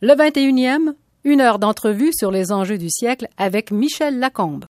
[0.00, 0.94] Le 21e,
[1.24, 4.64] une heure d'entrevue sur les enjeux du siècle avec Michel Lacombe.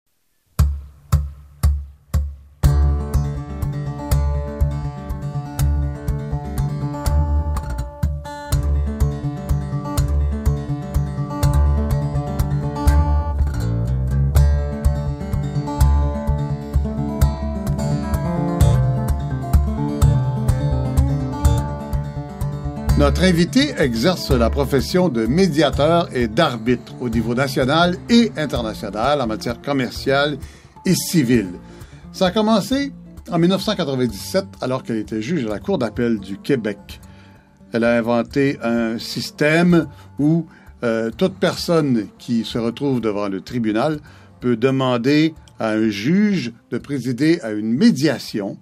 [23.09, 29.27] Notre invité exerce la profession de médiateur et d'arbitre au niveau national et international en
[29.27, 30.37] matière commerciale
[30.84, 31.52] et civile.
[32.12, 32.92] Ça a commencé
[33.30, 37.01] en 1997 alors qu'elle était juge à la Cour d'appel du Québec.
[37.73, 39.87] Elle a inventé un système
[40.18, 40.45] où
[40.82, 44.01] euh, toute personne qui se retrouve devant le tribunal
[44.40, 48.59] peut demander à un juge de présider à une médiation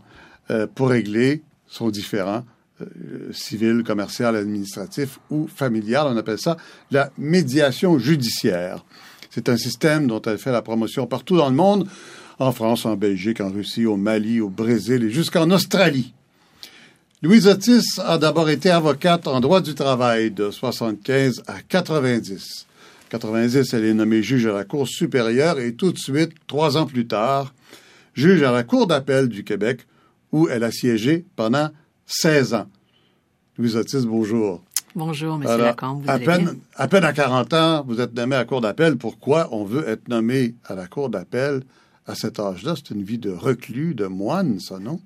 [0.53, 2.45] euh, pour régler son différend
[2.81, 6.07] euh, civil, commercial, administratif ou familial.
[6.11, 6.57] On appelle ça
[6.91, 8.85] la médiation judiciaire.
[9.31, 11.89] C'est un système dont elle fait la promotion partout dans le monde,
[12.39, 16.13] en France, en Belgique, en Russie, au Mali, au Brésil et jusqu'en Australie.
[17.23, 22.67] Louise Otis a d'abord été avocate en droit du travail de 75 à 90.
[23.09, 26.87] 90, elle est nommée juge à la Cour supérieure et tout de suite, trois ans
[26.87, 27.55] plus tard,
[28.15, 29.87] juge à la Cour d'appel du Québec
[30.33, 31.71] où elle a siégé pendant
[32.07, 32.67] 16 ans.
[33.59, 34.63] Louise Otis, bonjour.
[34.95, 35.43] Bonjour, M.
[35.59, 36.05] Lacombe.
[36.09, 38.97] à, peine, à peine à 40 ans, vous êtes nommé à la Cour d'appel.
[38.97, 41.63] Pourquoi on veut être nommé à la Cour d'appel
[42.07, 42.75] à cet âge-là?
[42.77, 45.01] C'est une vie de reclus, de moine, ça, non?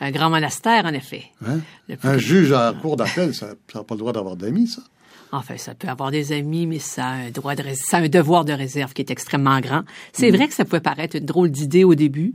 [0.00, 1.24] Un grand monastère, en effet.
[1.46, 1.60] Hein?
[2.02, 4.82] Un juge à la Cour d'appel, ça n'a pas le droit d'avoir d'amis, ça?
[5.32, 8.08] Enfin, ça peut avoir des amis, mais ça a un, droit de, ça a un
[8.08, 9.82] devoir de réserve qui est extrêmement grand.
[10.12, 10.36] C'est mm.
[10.36, 12.34] vrai que ça pouvait paraître une drôle d'idée au début,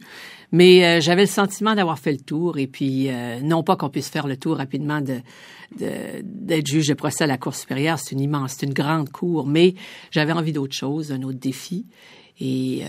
[0.51, 3.89] mais euh, j'avais le sentiment d'avoir fait le tour et puis euh, non pas qu'on
[3.89, 5.21] puisse faire le tour rapidement de
[5.73, 9.47] d'être juge de procès à la Cour supérieure, c'est une immense, c'est une grande cour,
[9.47, 9.75] mais
[10.11, 11.85] j'avais envie d'autre chose, un autre défi.
[12.41, 12.87] Et euh,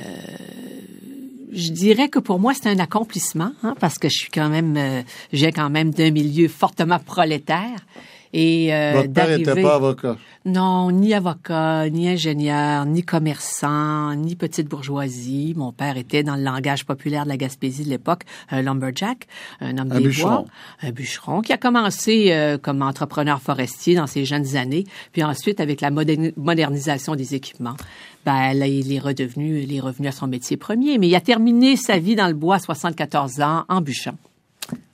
[1.53, 5.05] je dirais que pour moi, c'est un accomplissement, hein, parce que je suis quand même,
[5.33, 7.87] j'ai quand même d'un milieu fortement prolétaire.
[8.33, 10.17] Et euh, Votre père n'était pas avocat?
[10.47, 15.53] Non, ni avocat, ni ingénieur, ni commerçant, ni petite bourgeoisie.
[15.55, 19.27] Mon père était, dans le langage populaire de la Gaspésie de l'époque, un lumberjack,
[19.61, 20.31] un homme des bûcheron.
[20.31, 20.45] bois,
[20.83, 25.61] un bûcheron, qui a commencé euh, comme entrepreneur forestier dans ses jeunes années, puis ensuite,
[25.61, 27.77] avec la modernisation des équipements,
[28.25, 31.21] ben, là, il est redevenu, il est revenu à son métier premier, mais il a
[31.21, 34.17] terminé sa vie dans le bois à 74 ans en bûchant.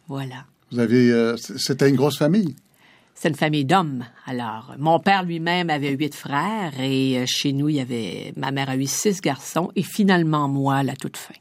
[0.09, 0.45] Voilà.
[0.73, 2.55] Vous avez, euh, c'était une grosse famille?
[3.21, 4.05] C'est une famille d'hommes.
[4.27, 8.53] Alors, mon père lui-même avait huit frères et euh, chez nous, il y avait, ma
[8.53, 11.35] mère a eu six garçons et finalement moi la toute fin.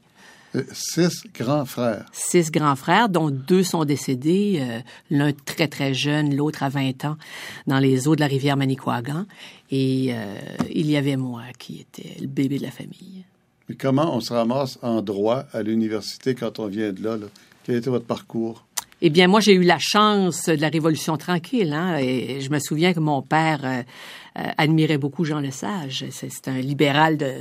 [0.56, 2.06] Euh, six grands frères.
[2.12, 4.80] Six grands frères, dont deux sont décédés, euh,
[5.10, 7.16] l'un très très jeune, l'autre à 20 ans,
[7.68, 9.26] dans les eaux de la rivière Manicouagan.
[9.70, 10.14] Et
[10.70, 13.24] il y avait moi qui était le bébé de la famille.
[13.68, 17.18] Mais comment on se ramasse en droit à l'université quand on vient de là?
[17.18, 17.26] là?
[17.62, 18.64] Quel était votre parcours?
[19.00, 21.72] Eh bien, moi, j'ai eu la chance de la Révolution tranquille.
[21.72, 23.82] Hein, et je me souviens que mon père euh,
[24.38, 26.04] euh, admirait beaucoup Jean Lesage.
[26.10, 27.32] C'est un libéral de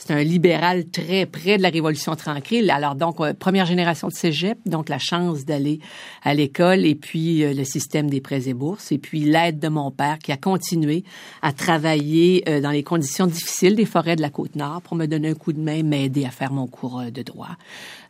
[0.00, 2.70] c'est un libéral très près de la Révolution tranquille.
[2.70, 5.78] Alors donc euh, première génération de cégep, donc la chance d'aller
[6.22, 9.90] à l'école et puis le système des prêts et bourses et puis l'aide de mon
[9.90, 11.04] père qui a continué
[11.42, 15.28] à travailler dans les conditions difficiles des forêts de la côte nord pour me donner
[15.28, 17.56] un coup de main, m'aider à faire mon cours de droit.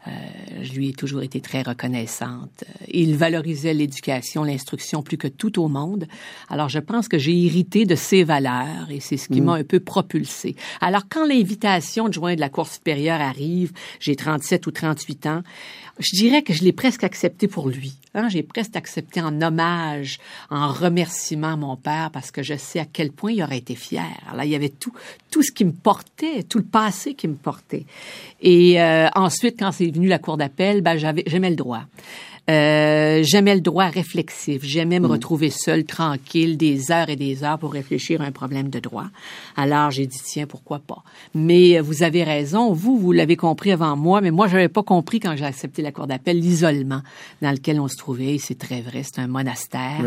[0.08, 0.10] Euh,
[0.62, 2.64] je lui ai toujours été très reconnaissante.
[2.88, 6.06] Il valorisait l'éducation, l'instruction plus que tout au monde.
[6.48, 9.44] Alors, je pense que j'ai hérité de ses valeurs et c'est ce qui mm.
[9.44, 10.56] m'a un peu propulsé.
[10.80, 15.42] Alors, quand l'invitation de joindre la Cour supérieure arrive, j'ai 37 ou 38 ans,
[15.98, 17.94] je dirais que je l'ai presque accepté pour lui.
[18.14, 18.28] Hein.
[18.28, 22.86] J'ai presque accepté en hommage, en remerciement à mon père parce que je sais à
[22.86, 24.06] quel point il aurait été fier.
[24.34, 24.92] Là, il y avait tout,
[25.30, 27.84] tout ce qui me portait, tout le passé qui me portait.
[28.40, 31.84] Et euh, ensuite, quand c'est venu la cour d'appel, ben, j'avais, j'aimais le droit.
[32.50, 34.65] Euh, j'aimais le droit réflexif.
[34.65, 35.11] J'aimais me mm.
[35.11, 39.06] retrouver seul, tranquille, des heures et des heures pour réfléchir à un problème de droit.
[39.56, 41.05] Alors, j'ai dit, tiens, pourquoi pas?
[41.35, 42.73] Mais euh, vous avez raison.
[42.73, 45.81] Vous, vous l'avez compris avant moi, mais moi, je n'avais pas compris quand j'ai accepté
[45.81, 47.02] la cour d'appel l'isolement
[47.41, 48.38] dans lequel on se trouvait.
[48.38, 49.03] C'est très vrai.
[49.05, 50.05] C'est un monastère.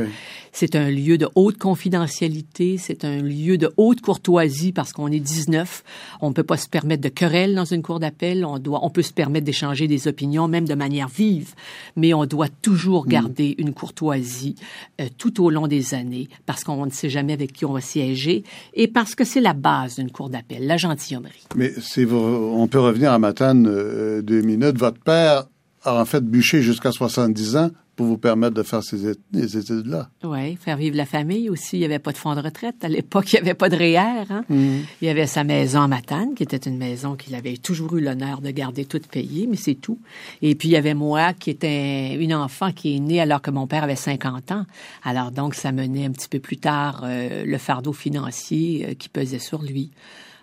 [0.51, 2.77] C'est un lieu de haute confidentialité.
[2.77, 5.83] C'est un lieu de haute courtoisie parce qu'on est 19.
[6.21, 8.43] On ne peut pas se permettre de querelles dans une cour d'appel.
[8.43, 11.53] On doit, on peut se permettre d'échanger des opinions, même de manière vive.
[11.95, 13.09] Mais on doit toujours mm.
[13.09, 14.55] garder une courtoisie
[14.99, 17.81] euh, tout au long des années parce qu'on ne sait jamais avec qui on va
[17.81, 18.43] siéger
[18.73, 21.43] et parce que c'est la base d'une cour d'appel, la gentilhommerie.
[21.55, 24.77] Mais c'est on peut revenir à Matane euh, deux minutes.
[24.77, 25.45] Votre père
[25.83, 30.09] a en fait bûché jusqu'à 70 ans pour vous permettre de faire ces, études-là.
[30.23, 31.77] Oui, faire vivre la famille aussi.
[31.77, 32.83] Il n'y avait pas de fonds de retraite.
[32.83, 34.25] À l'époque, il n'y avait pas de REER.
[34.29, 34.45] Hein?
[34.49, 34.79] Mm.
[35.01, 38.01] Il y avait sa maison à Matane, qui était une maison qu'il avait toujours eu
[38.01, 39.99] l'honneur de garder toute payée, mais c'est tout.
[40.41, 43.51] Et puis, il y avait moi, qui était une enfant qui est née alors que
[43.51, 44.65] mon père avait 50 ans.
[45.03, 49.09] Alors donc, ça menait un petit peu plus tard euh, le fardeau financier euh, qui
[49.09, 49.91] pesait sur lui.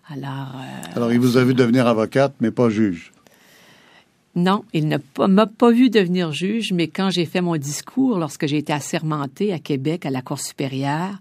[0.09, 3.13] Alors, euh, Alors, il vous a vu devenir avocate, mais pas juge.
[4.37, 8.47] Non, il ne m'a pas vu devenir juge, mais quand j'ai fait mon discours, lorsque
[8.47, 11.19] j'ai été assermentée à Québec, à la Cour supérieure,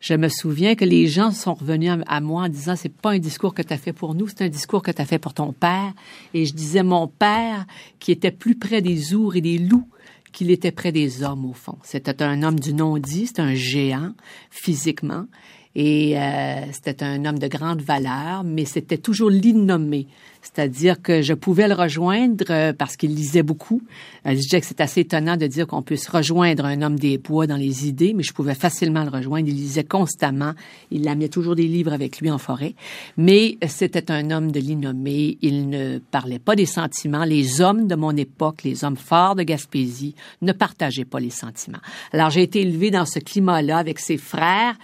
[0.00, 3.18] je me souviens que les gens sont revenus à moi en disant c'est pas un
[3.18, 5.34] discours que tu as fait pour nous, c'est un discours que tu as fait pour
[5.34, 5.92] ton père.
[6.32, 7.66] Et je disais mon père
[7.98, 9.88] qui était plus près des ours et des loups
[10.30, 11.78] qu'il était près des hommes au fond.
[11.82, 14.12] C'était un homme du non-dit, c'était un géant
[14.50, 15.26] physiquement.
[15.74, 20.06] Et euh, c'était un homme de grande valeur, mais c'était toujours l'innommé.
[20.44, 23.80] C'est-à-dire que je pouvais le rejoindre euh, parce qu'il lisait beaucoup.
[24.26, 27.16] Euh, je disais que c'est assez étonnant de dire qu'on puisse rejoindre un homme des
[27.16, 29.48] bois dans les idées, mais je pouvais facilement le rejoindre.
[29.48, 30.52] Il lisait constamment.
[30.90, 32.74] Il amenait toujours des livres avec lui en forêt.
[33.16, 35.38] Mais c'était un homme de l'innommé.
[35.40, 37.24] Il ne parlait pas des sentiments.
[37.24, 41.78] Les hommes de mon époque, les hommes forts de Gaspésie, ne partageaient pas les sentiments.
[42.12, 44.76] Alors j'ai été élevé dans ce climat-là avec ses frères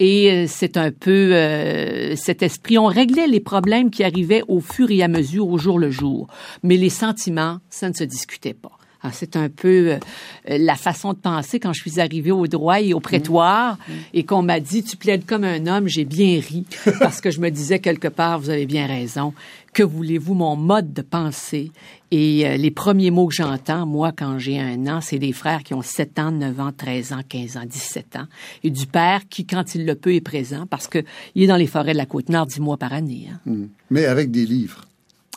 [0.00, 2.78] et euh, c'est un peu euh, cet esprit.
[2.78, 6.28] On réglait les problèmes qui arrivaient au fur et à mesure, au jour le jour.
[6.62, 8.72] Mais les sentiments, ça ne se discutait pas.
[9.04, 9.98] Ah, c'est un peu euh,
[10.46, 13.92] la façon de penser quand je suis arrivée au droit et au prétoire mmh.
[13.92, 13.96] Mmh.
[14.14, 16.64] et qu'on m'a dit tu plaides comme un homme, j'ai bien ri
[17.00, 19.34] parce que je me disais quelque part vous avez bien raison.
[19.72, 21.72] Que voulez-vous mon mode de pensée?
[22.10, 25.64] Et euh, les premiers mots que j'entends moi quand j'ai un an, c'est des frères
[25.64, 28.26] qui ont 7 ans, 9 ans, 13 ans, 15 ans, 17 ans
[28.62, 31.02] et du père qui quand il le peut est présent parce que
[31.34, 33.28] il est dans les forêts de la Côte-Nord 10 mois par année.
[33.32, 33.40] Hein.
[33.46, 33.64] Mmh.
[33.90, 34.86] Mais avec des livres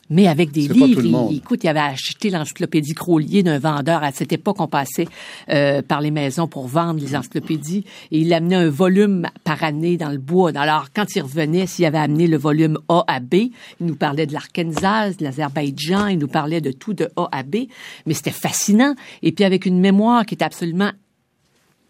[0.09, 1.29] mais avec des livres.
[1.31, 4.03] Il, écoute, il avait acheté l'encyclopédie Crolier d'un vendeur.
[4.03, 5.07] À cette époque, on passait
[5.49, 9.97] euh, par les maisons pour vendre les encyclopédies et il amenait un volume par année
[9.97, 10.51] dans le bois.
[10.55, 13.35] Alors, quand il revenait, s'il avait amené le volume A à B,
[13.79, 17.43] il nous parlait de l'Arkansas, de l'Azerbaïdjan, il nous parlait de tout de A à
[17.43, 17.67] B,
[18.05, 18.95] mais c'était fascinant.
[19.23, 20.91] Et puis avec une mémoire qui est absolument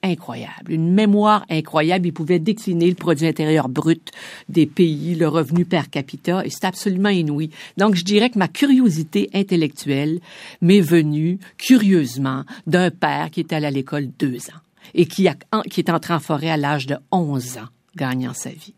[0.06, 2.08] incroyable, une mémoire incroyable.
[2.08, 4.12] Il pouvait décliner le produit intérieur brut
[4.50, 7.50] des pays, le revenu per capita, et c'est absolument inouï.
[7.78, 10.20] Donc, je dirais que ma curiosité intellectuelle
[10.62, 14.62] m'est venue, curieusement, d'un père qui était allé à l'école deux ans
[14.94, 15.36] et qui, a,
[15.70, 18.74] qui est entré en forêt à l'âge de 11 ans, gagnant sa vie.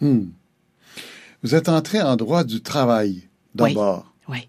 [0.00, 0.26] Hmm.
[1.42, 4.12] Vous êtes entré en droit du travail, d'abord.
[4.28, 4.38] Oui.
[4.38, 4.48] oui.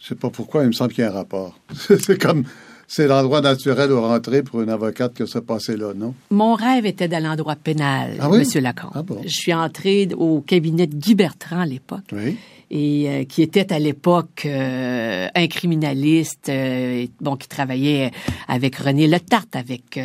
[0.00, 1.58] Je sais pas pourquoi, il me semble qu'il y a un rapport.
[1.74, 2.44] c'est comme
[2.88, 6.14] c'est l'endroit naturel où rentrer pour une avocate que ça passait là, non?
[6.30, 8.38] Mon rêve était d'aller en droit pénal, ah oui?
[8.38, 8.90] Monsieur Lacombe.
[8.94, 12.04] Ah Je suis entrée au cabinet de Guy Bertrand à l'époque.
[12.12, 12.36] Oui
[12.70, 18.10] et euh, qui était à l'époque euh, un criminaliste, euh, bon, qui travaillait
[18.48, 19.98] avec René Letarte, avec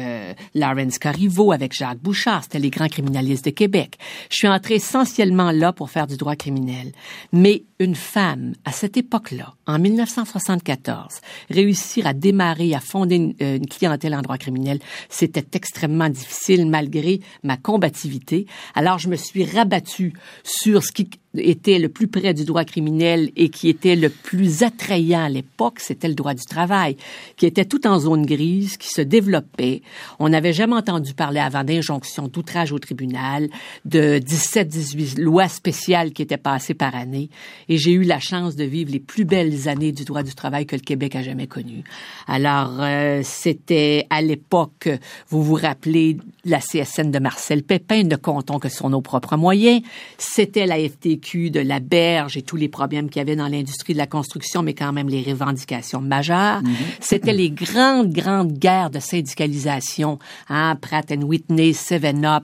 [0.53, 2.43] Lawrence Corriveau, avec Jacques Bouchard.
[2.43, 3.97] C'était les grands criminalistes de Québec.
[4.29, 6.91] Je suis entrée essentiellement là pour faire du droit criminel.
[7.33, 13.67] Mais une femme, à cette époque-là, en 1974, réussir à démarrer, à fonder une, une
[13.67, 14.79] clientèle en droit criminel,
[15.09, 18.45] c'était extrêmement difficile malgré ma combativité.
[18.75, 23.31] Alors, je me suis rabattue sur ce qui était le plus près du droit criminel
[23.35, 26.97] et qui était le plus attrayant à l'époque, c'était le droit du travail,
[27.37, 29.81] qui était tout en zone grise, qui se développait.
[30.19, 33.49] On n'avait jamais entendu parler avant d'injonction d'outrage au tribunal,
[33.85, 37.29] de 17-18 lois spéciales qui étaient passées par année.
[37.69, 40.65] Et j'ai eu la chance de vivre les plus belles années du droit du travail
[40.65, 41.83] que le Québec a jamais connues.
[42.27, 44.89] Alors, euh, c'était à l'époque,
[45.29, 49.81] vous vous rappelez, la CSN de Marcel Pépin, ne comptons que sur nos propres moyens.
[50.17, 53.93] C'était la FTQ de la berge et tous les problèmes qu'il y avait dans l'industrie
[53.93, 56.61] de la construction, mais quand même les revendications majeures.
[56.61, 56.75] Mhm.
[56.99, 62.43] C'était les grandes, grandes guerres de syndicalisation, hein, Pratt Whitney, Seven Up,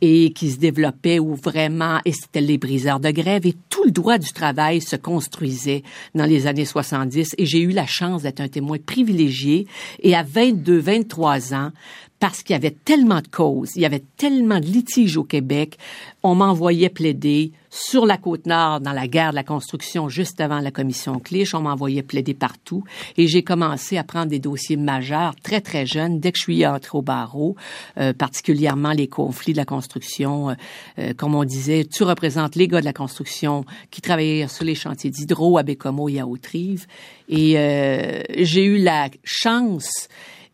[0.00, 3.90] et qui se développait où vraiment, et c'était les briseurs de grève, et tout le
[3.90, 5.82] droit du travail se construisait
[6.14, 9.66] dans les années 70, et j'ai eu la chance d'être un témoin privilégié,
[10.02, 11.70] et à 22, 23 ans,
[12.20, 15.78] parce qu'il y avait tellement de causes, il y avait tellement de litiges au Québec,
[16.22, 20.58] on m'envoyait plaider sur la côte nord dans la guerre de la construction juste avant
[20.58, 22.84] la commission Clich, on m'envoyait plaider partout
[23.16, 26.66] et j'ai commencé à prendre des dossiers majeurs très très jeune dès que je suis
[26.66, 27.56] entrée au barreau,
[27.96, 30.50] euh, particulièrement les conflits de la construction.
[30.50, 30.54] Euh,
[30.98, 34.74] euh, comme on disait, tu représentes les gars de la construction qui travaillaient sur les
[34.74, 36.86] chantiers d'hydro à Bécomo et à Haute-Rive
[37.28, 37.54] et
[38.40, 40.08] j'ai eu la chance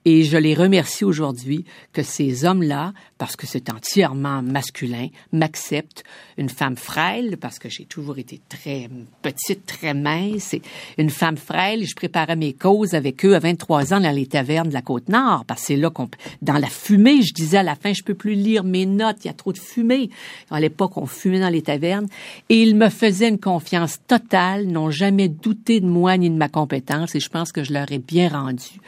[0.07, 6.05] et je les remercie aujourd'hui que ces hommes-là, parce que c'est entièrement masculin, m'accepte.
[6.37, 8.91] Une femme frêle, parce que j'ai toujours été très
[9.23, 10.55] petite, très mince.
[10.99, 14.69] Une femme frêle, je préparais mes causes avec eux à 23 ans dans les tavernes
[14.69, 16.09] de la Côte-Nord, parce que c'est là qu'on...
[16.43, 19.29] Dans la fumée, je disais à la fin, je peux plus lire mes notes, il
[19.29, 20.11] y a trop de fumée.
[20.51, 22.07] À l'époque, on fumait dans les tavernes.
[22.51, 26.49] Et ils me faisaient une confiance totale, n'ont jamais douté de moi ni de ma
[26.49, 28.81] compétence, et je pense que je leur ai bien rendu.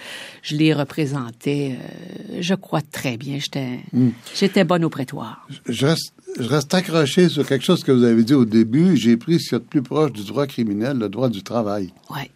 [0.42, 3.38] Je les représentais, euh, je crois, très bien.
[3.38, 3.80] J'étais...
[3.92, 4.10] Hmm.
[4.34, 5.46] J'étais bonne au prétoire.
[5.68, 8.96] Je reste, je reste accroché sur quelque chose que vous avez dit au début.
[8.96, 11.92] J'ai pris ce qui est plus proche du droit criminel, le droit du travail.
[12.10, 12.30] Oui.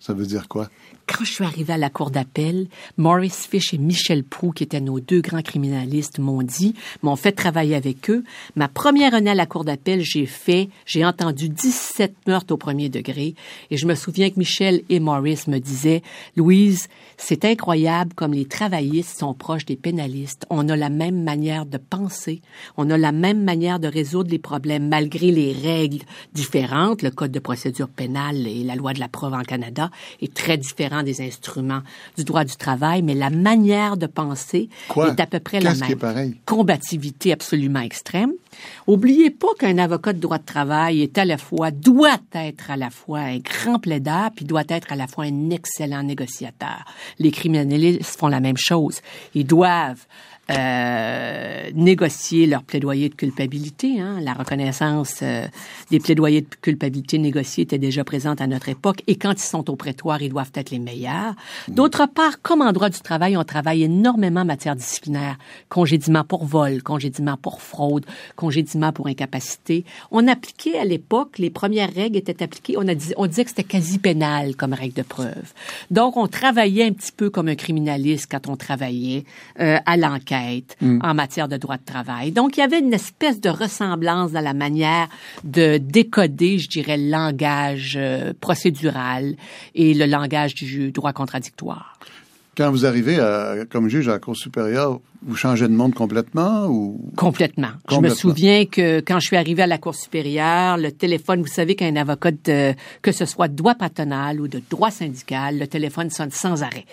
[0.00, 0.70] Ça veut dire quoi?
[1.06, 4.80] Quand je suis arrivée à la cour d'appel, Maurice Fish et Michel Prou, qui étaient
[4.80, 8.24] nos deux grands criminalistes, m'ont dit, m'ont fait travailler avec eux.
[8.54, 12.88] Ma première année à la cour d'appel, j'ai fait, j'ai entendu 17 meurtres au premier
[12.88, 13.34] degré.
[13.70, 16.02] Et je me souviens que Michel et Maurice me disaient,
[16.36, 20.46] Louise, c'est incroyable comme les travaillistes sont proches des pénalistes.
[20.48, 22.40] On a la même manière de penser.
[22.76, 27.02] On a la même manière de résoudre les problèmes malgré les règles différentes.
[27.02, 29.89] Le code de procédure pénale et la loi de la preuve en Canada
[30.20, 31.82] est très différent des instruments
[32.16, 36.34] du droit du travail, mais la manière de penser est à peu près la même.
[36.46, 38.32] Combativité absolument extrême.
[38.86, 42.76] Oubliez pas qu'un avocat de droit de travail est à la fois, doit être à
[42.76, 46.84] la fois un grand plaideur, puis doit être à la fois un excellent négociateur.
[47.18, 49.00] Les criminalistes font la même chose.
[49.34, 50.06] Ils doivent
[50.50, 54.00] euh, négocier leur plaidoyer de culpabilité.
[54.00, 54.18] Hein.
[54.20, 55.46] La reconnaissance euh,
[55.90, 59.70] des plaidoyers de culpabilité négociés était déjà présente à notre époque et quand ils sont
[59.70, 61.34] au prétoire, ils doivent être les meilleurs.
[61.68, 65.36] D'autre part, comme en droit du travail, on travaille énormément en matière disciplinaire.
[65.68, 68.04] Congédiement pour vol, congédiement pour fraude,
[68.34, 69.84] congédiement pour incapacité.
[70.10, 73.50] On appliquait à l'époque, les premières règles étaient appliquées, on, a dit, on disait que
[73.50, 75.52] c'était quasi pénal comme règle de preuve.
[75.90, 79.24] Donc, on travaillait un petit peu comme un criminaliste quand on travaillait
[79.60, 80.39] euh, à l'enquête
[80.80, 80.98] Mm.
[81.02, 82.32] en matière de droit de travail.
[82.32, 85.08] Donc, il y avait une espèce de ressemblance dans la manière
[85.44, 89.34] de décoder, je dirais, le langage euh, procédural
[89.74, 91.98] et le langage du droit contradictoire.
[92.56, 93.18] Quand vous arrivez
[93.70, 97.00] comme juge à la Cour supérieure, vous changez de monde complètement ou?
[97.16, 97.70] Complètement.
[97.90, 101.46] Je me souviens que quand je suis arrivée à la Cour supérieure, le téléphone, vous
[101.46, 105.66] savez qu'un avocat de, que ce soit de droit patronal ou de droit syndical, le
[105.66, 106.86] téléphone sonne sans arrêt.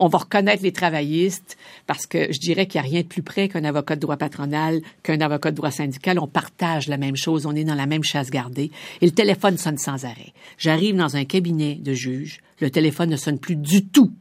[0.00, 1.56] on va reconnaître les travaillistes
[1.86, 4.16] parce que je dirais qu'il n'y a rien de plus près qu'un avocat de droit
[4.16, 6.18] patronal, qu'un avocat de droit syndical.
[6.18, 8.70] On partage la même chose, on est dans la même chasse gardée
[9.00, 10.32] et le téléphone sonne sans arrêt.
[10.58, 14.12] J'arrive dans un cabinet de juge, le téléphone ne sonne plus du tout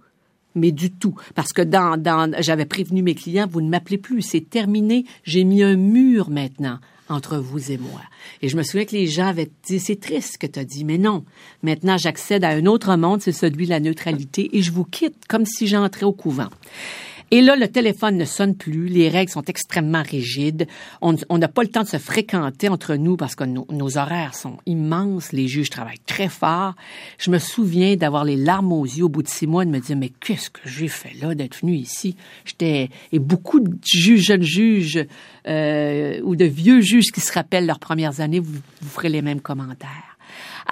[0.56, 1.16] mais du tout.
[1.36, 5.44] Parce que dans, dans j'avais prévenu mes clients, vous ne m'appelez plus, c'est terminé, j'ai
[5.44, 6.80] mis un mur maintenant
[7.12, 8.02] entre vous et moi.
[8.42, 10.64] Et je me souviens que les gens avaient dit, c'est triste ce que tu as
[10.64, 11.26] dit, mais non.
[11.62, 15.28] Maintenant, j'accède à un autre monde, c'est celui de la neutralité, et je vous quitte
[15.28, 16.50] comme si j'entrais au couvent.
[17.34, 20.68] Et là, le téléphone ne sonne plus, les règles sont extrêmement rigides,
[21.02, 24.58] on n'a pas le temps de se fréquenter entre nous parce que nos horaires sont
[24.66, 26.76] immenses, les juges travaillent très fort.
[27.18, 29.80] Je me souviens d'avoir les larmes aux yeux au bout de six mois, de me
[29.80, 32.18] dire, mais qu'est-ce que j'ai fait là d'être venu ici?
[32.44, 35.06] J'étais, et beaucoup de juges, jeunes juges,
[35.48, 39.22] euh, ou de vieux juges qui se rappellent leurs premières années, vous, vous ferez les
[39.22, 40.11] mêmes commentaires.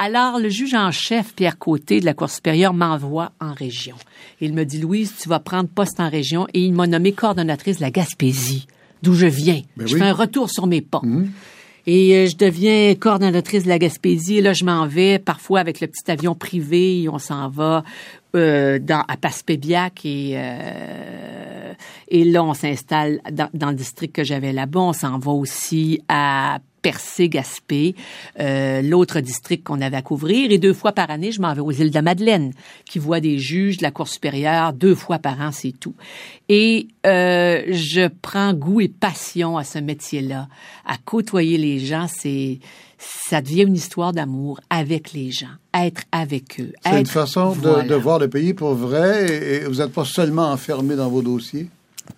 [0.02, 3.98] Alors, le juge en chef, Pierre Côté, de la Cour supérieure, m'envoie en région.
[4.40, 7.78] Il me dit, Louise, tu vas prendre poste en région, et il m'a nommé coordonnatrice
[7.78, 8.66] de la Gaspésie,
[9.04, 9.62] d'où je viens.
[9.76, 11.02] Ben je fais un retour sur mes pas.
[11.04, 11.30] Mhm.
[11.86, 14.38] Et euh, je deviens coordonnatrice de la Gaspésie.
[14.38, 17.02] Et là, je m'en vais parfois avec le petit avion privé.
[17.02, 17.84] Et on s'en va
[18.36, 21.74] euh, dans, à Passepébiac et, euh,
[22.08, 24.80] et là, on s'installe dans, dans, le district que j'avais là-bas.
[24.80, 27.96] On s'en va aussi à Percé-Gaspé,
[28.40, 30.52] euh, l'autre district qu'on avait à couvrir.
[30.52, 32.54] Et deux fois par année, je m'en vais aux îles de la Madeleine,
[32.90, 35.96] qui voient des juges de la Cour supérieure deux fois par an, c'est tout.
[36.48, 40.48] Et euh, je prends goût et passion à ce métier-là.
[40.86, 42.60] À côtoyer les gens, c'est
[42.98, 46.74] ça devient une histoire d'amour avec les gens, être avec eux.
[46.84, 50.52] C'est une façon de, de, voir le pays pour vrai et vous n'êtes pas seulement
[50.52, 51.70] enfermé dans vos dossiers?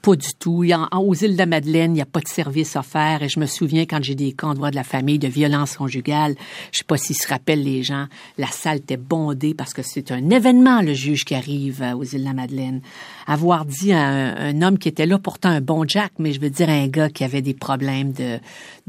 [0.02, 0.64] Pas du tout.
[0.64, 3.22] Il aux îles de la Madeleine, il n'y a pas de service offert.
[3.22, 5.78] Et je me souviens quand j'ai des camps de droit de la famille, de violence
[5.78, 6.36] conjugale,
[6.72, 8.08] je sais pas s'ils se rappellent les gens,
[8.38, 12.04] la salle était bondée parce que c'est un événement, le juge qui arrive euh, aux
[12.04, 12.82] îles de la Madeleine.
[13.28, 16.50] Avoir dit à un, homme qui était là, pourtant un bon Jack, mais je veux
[16.50, 18.40] dire un gars qui avait des problèmes de,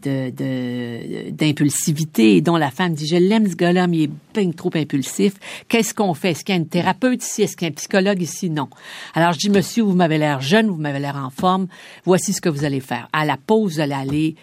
[0.03, 4.51] de, d'impulsivité et dont la femme dit, je l'aime ce gars-là, mais il est bien
[4.53, 5.35] trop impulsif.
[5.69, 6.31] Qu'est-ce qu'on fait?
[6.31, 7.43] Est-ce qu'il y a une thérapeute ici?
[7.43, 8.51] Est-ce qu'il y a un psychologue ici?
[8.51, 8.69] Non.
[9.15, 11.69] Alors je dis, monsieur, vous m'avez l'air jeune, vous m'avez l'air en forme.
[12.05, 13.09] Voici ce que vous allez faire.
[13.13, 14.37] À la pause, vous allez aller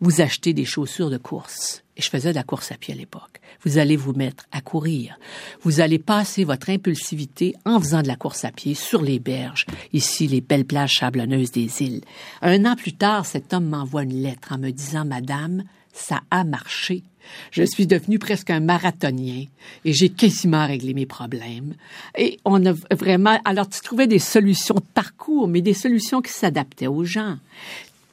[0.00, 1.82] vous acheter des chaussures de course.
[1.96, 3.40] et je faisais de la course à pied à l'époque.
[3.64, 5.16] Vous allez vous mettre à courir.
[5.62, 9.64] Vous allez passer votre impulsivité en faisant de la course à pied sur les berges,
[9.92, 12.02] ici les belles plages sablonneuses des îles.
[12.42, 16.42] Un an plus tard, cet homme m'envoie une lettre en me disant, Madame, ça a
[16.42, 17.04] marché.
[17.50, 19.44] Je suis devenu presque un marathonien
[19.84, 21.74] et j'ai quasiment réglé mes problèmes.
[22.16, 26.32] Et on a vraiment, alors tu trouvais des solutions de parcours, mais des solutions qui
[26.32, 27.36] s'adaptaient aux gens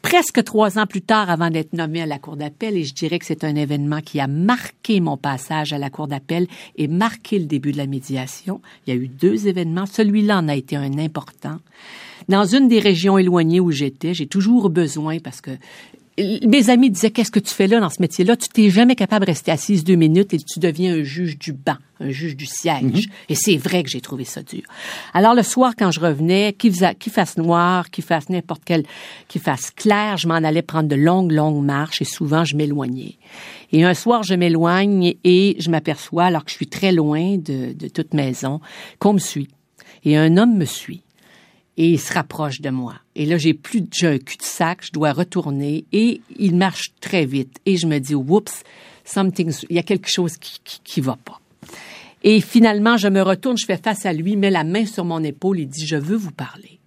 [0.02, 3.20] presque trois ans plus tard avant d'être nommé à la Cour d'appel et je dirais
[3.20, 7.40] que c'est un événement qui a marqué mon passage à la Cour d'appel et marqué
[7.40, 8.62] le début de la médiation.
[8.86, 9.86] Il y a eu deux événements.
[9.86, 11.60] Celui-là en a été un important.
[12.30, 15.52] Dans une des régions éloignées où j'étais, j'ai toujours besoin parce que
[16.48, 18.36] mes amis disaient qu'est-ce que tu fais là dans ce métier-là?
[18.36, 21.54] Tu t'es jamais capable de rester assise deux minutes et tu deviens un juge du
[21.54, 22.82] banc, un juge du siège.
[22.84, 23.14] Mhm.
[23.30, 24.62] Et c'est vrai que j'ai trouvé ça dur.
[25.14, 28.84] Alors le soir quand je revenais, qu'il fasse noir, qu'il fasse n'importe quel,
[29.28, 33.18] qu'il fasse clair, je m'en allais prendre de longues longues marches et souvent je m'éloignais.
[33.72, 37.74] Et un soir je m'éloigne et je m'aperçois alors que je suis très loin de,
[37.74, 38.62] de toute maison
[39.00, 39.50] qu'on me suit.
[40.04, 41.04] Et un homme me suit
[41.82, 42.94] et il se rapproche de moi.
[43.16, 47.58] Et là, j'ai plus, j'ai un cul-de-sac, je dois retourner et il marche très vite.
[47.66, 48.62] Et je me dis, oups,
[49.04, 51.42] something, il y a quelque chose qui, qui, va pas.
[52.22, 55.24] Et finalement, je me retourne, je fais face à lui, met la main sur mon
[55.24, 56.78] épaule et dit, je veux vous parler.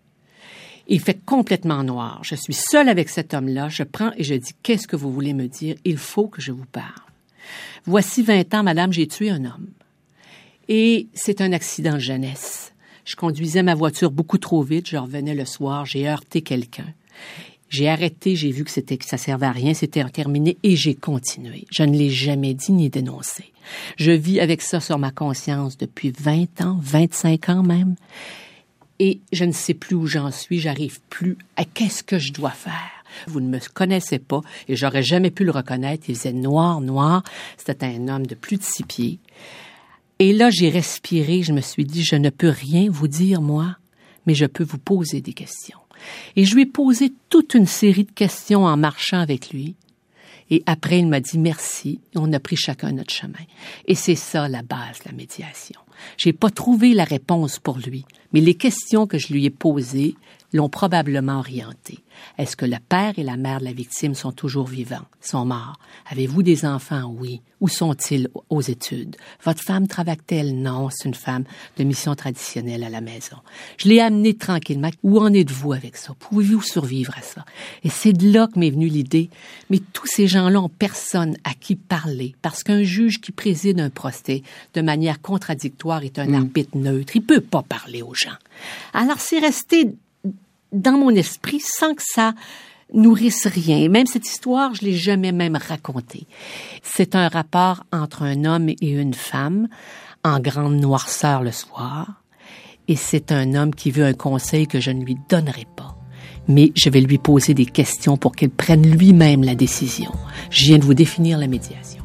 [0.86, 2.20] Il fait complètement noir.
[2.22, 3.68] Je suis seule avec cet homme-là.
[3.70, 5.74] Je prends et je dis, qu'est-ce que vous voulez me dire?
[5.84, 7.02] Il faut que je vous parle.
[7.84, 9.70] Voici 20 ans, madame, j'ai tué un homme.
[10.68, 12.73] Et c'est un accident de jeunesse.
[13.04, 14.88] Je conduisais ma voiture beaucoup trop vite.
[14.88, 15.86] Je revenais le soir.
[15.86, 16.86] J'ai heurté quelqu'un.
[17.68, 20.94] J'ai arrêté, j'ai vu que c'était que ça servait à rien, c'était terminé et j'ai
[20.94, 21.66] continué.
[21.72, 23.52] Je ne l'ai jamais dit ni dénoncé.
[23.96, 27.96] Je vis avec ça sur ma conscience depuis 20 ans, 25 ans même.
[29.00, 32.50] Et je ne sais plus où j'en suis, j'arrive plus à qu'est-ce que je dois
[32.50, 32.72] faire.
[33.26, 36.04] Vous ne me connaissez pas et j'aurais jamais pu le reconnaître.
[36.08, 37.24] Il faisait noir, noir.
[37.56, 39.18] C'était un homme de plus de six pieds.
[40.18, 43.76] Et là, j'ai respiré, je me suis dit, je ne peux rien vous dire, moi,
[44.26, 45.78] mais je peux vous poser des questions.
[46.36, 49.76] Et je lui ai posé toute une série de questions en marchant avec lui.
[50.50, 52.00] Et après, il m'a dit merci.
[52.14, 53.38] On a pris chacun notre chemin.
[53.86, 55.80] Et c'est ça la base de la médiation.
[56.16, 60.16] J'ai pas trouvé la réponse pour lui, mais les questions que je lui ai posées
[60.54, 61.98] l'ont probablement orienté.
[62.38, 65.78] Est-ce que le père et la mère de la victime sont toujours vivants, sont morts?
[66.10, 67.12] Avez-vous des enfants?
[67.18, 67.42] Oui.
[67.60, 69.16] Où sont-ils aux études?
[69.42, 70.54] Votre femme travaille-t-elle?
[70.54, 71.44] Non, c'est une femme
[71.76, 73.36] de mission traditionnelle à la maison.
[73.78, 74.90] Je l'ai amené tranquillement.
[75.02, 76.14] Où en êtes-vous avec ça?
[76.18, 77.44] Pouvez-vous survivre à ça?
[77.82, 79.30] Et c'est de là que m'est venue l'idée.
[79.70, 83.90] Mais tous ces gens-là ont personne à qui parler parce qu'un juge qui préside un
[83.90, 84.42] procès
[84.74, 86.34] de manière contradictoire est un mm.
[86.34, 87.16] arbitre neutre.
[87.16, 88.36] Il peut pas parler aux gens.
[88.92, 89.94] Alors c'est resté
[90.74, 92.34] dans mon esprit sans que ça
[92.92, 93.78] nourrisse rien.
[93.78, 96.26] Et même cette histoire, je l'ai jamais même racontée.
[96.82, 99.68] C'est un rapport entre un homme et une femme
[100.22, 102.22] en grande noirceur le soir.
[102.88, 105.96] Et c'est un homme qui veut un conseil que je ne lui donnerai pas.
[106.46, 110.12] Mais je vais lui poser des questions pour qu'il prenne lui-même la décision.
[110.50, 112.03] Je viens de vous définir la médiation.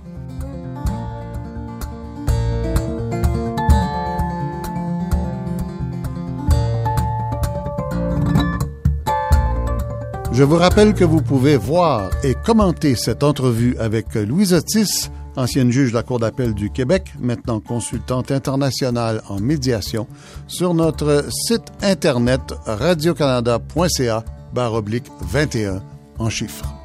[10.40, 15.70] Je vous rappelle que vous pouvez voir et commenter cette entrevue avec Louise Otis, ancienne
[15.70, 20.08] juge de la Cour d'appel du Québec, maintenant consultante internationale en médiation,
[20.48, 24.24] sur notre site internet radiocanada.ca
[24.54, 24.82] barre
[25.30, 25.84] 21
[26.20, 26.79] en chiffres.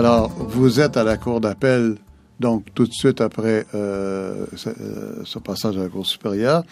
[0.00, 1.96] Alors, vous êtes à la Cour d'appel,
[2.40, 6.62] donc tout de suite après euh, euh, ce, passage à la Cour supérieure.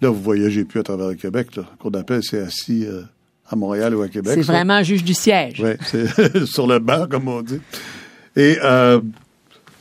[0.00, 1.54] Là, vous voyagez plus à travers le Québec.
[1.54, 3.02] La Cour d'appel, c'est assis euh,
[3.48, 4.32] à Montréal ou à Québec.
[4.34, 5.62] C'est vraiment juge du siège.
[5.62, 7.60] Oui, c'est sur le banc, comme on dit.
[8.34, 8.58] Et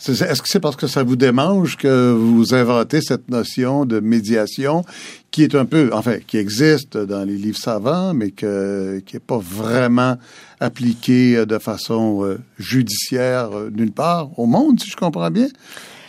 [0.07, 4.83] est-ce que c'est parce que ça vous démange que vous inventez cette notion de médiation
[5.29, 9.21] qui est un peu, enfin, qui existe dans les livres savants, mais que, qui n'est
[9.21, 10.17] pas vraiment
[10.59, 15.47] appliquée de façon euh, judiciaire euh, nulle part au monde, si je comprends bien?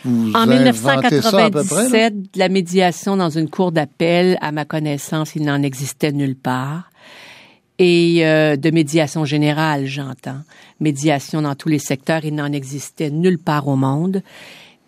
[0.05, 6.11] Vous en 1997, la médiation dans une cour d'appel, à ma connaissance, il n'en existait
[6.11, 6.89] nulle part
[7.79, 10.41] et euh, de médiation générale, j'entends.
[10.83, 14.21] Médiation dans tous les secteurs, il n'en existait nulle part au monde.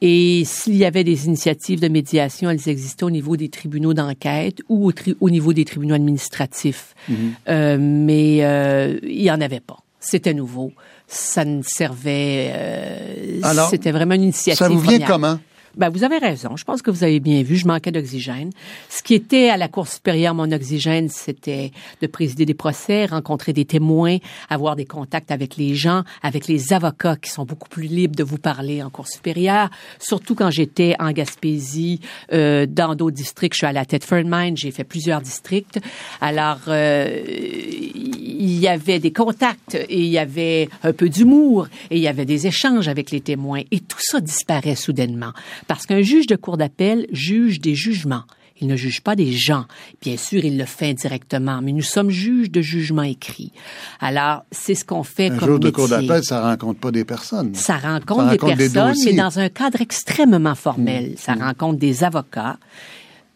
[0.01, 4.59] Et s'il y avait des initiatives de médiation, elles existaient au niveau des tribunaux d'enquête
[4.69, 6.93] ou au, niveau des tribunaux administratifs.
[7.09, 7.15] Mm-hmm.
[7.47, 9.77] euh, mais euh, il n'y en avait pas.
[9.99, 10.73] C'était nouveau.
[11.07, 12.51] Ça ne servait...
[12.53, 14.59] Euh, c'était vraiment une initiative.
[14.59, 15.39] Ça vous vient comment?
[15.77, 16.55] Ben, vous avez raison.
[16.55, 17.55] Je pense que vous avez bien vu.
[17.55, 18.51] Je manquais d'oxygène.
[18.89, 23.53] Ce qui était à la Cour supérieure, mon oxygène, c'était de présider des procès, rencontrer
[23.53, 24.17] des témoins,
[24.49, 28.23] avoir des contacts avec les gens, avec les avocats qui sont beaucoup plus libres de
[28.23, 29.69] vous parler en Cour supérieure.
[29.99, 31.99] Surtout quand j'étais en Gaspésie,
[32.31, 33.55] euh, dans d'autres districts.
[33.55, 34.55] Je suis à la tête Mine.
[34.55, 35.79] J'ai fait plusieurs districts.
[36.21, 41.97] Alors, euh, il y avait des contacts et il y avait un peu d'humour et
[41.97, 45.31] il y avait des échanges avec les témoins et tout ça disparaît soudainement
[45.67, 48.23] parce qu'un juge de cour d'appel juge des jugements.
[48.61, 49.65] Il ne juge pas des gens.
[50.01, 53.51] Bien sûr, il le fait directement, mais nous sommes juges de jugements écrits.
[53.99, 55.71] Alors, c'est ce qu'on fait un comme juge de métier.
[55.73, 57.53] cour d'appel, ça rencontre pas des personnes.
[57.53, 59.11] Ça rencontre Ça des rencontre des personnes, dossiers.
[59.11, 61.11] mais dans un cadre extrêmement formel.
[61.11, 61.17] Mmh.
[61.17, 62.57] Ça rencontre des avocats.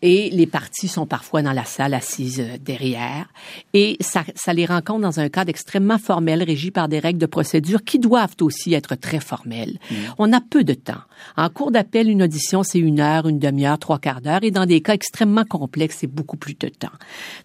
[0.01, 3.27] Et les parties sont parfois dans la salle assises euh, derrière.
[3.73, 7.25] Et ça, ça les rencontre dans un cadre extrêmement formel, régi par des règles de
[7.25, 9.77] procédure qui doivent aussi être très formelles.
[10.17, 11.01] On a peu de temps.
[11.35, 14.43] En cours d'appel, une audition, c'est une heure, une demi-heure, trois quarts d'heure.
[14.43, 16.87] Et dans des cas extrêmement complexes, c'est beaucoup plus de temps.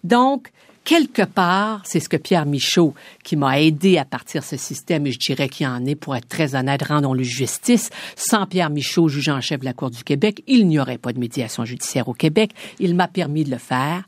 [0.03, 0.51] Donc,
[0.85, 2.93] quelque part, c'est ce que Pierre Michaud,
[3.23, 6.29] qui m'a aidé à partir ce système, et je dirais qu'il en est, pour être
[6.29, 7.89] très honnête, rendons-le justice.
[8.15, 11.11] Sans Pierre Michaud, juge en chef de la Cour du Québec, il n'y aurait pas
[11.11, 12.51] de médiation judiciaire au Québec.
[12.79, 14.03] Il m'a permis de le faire.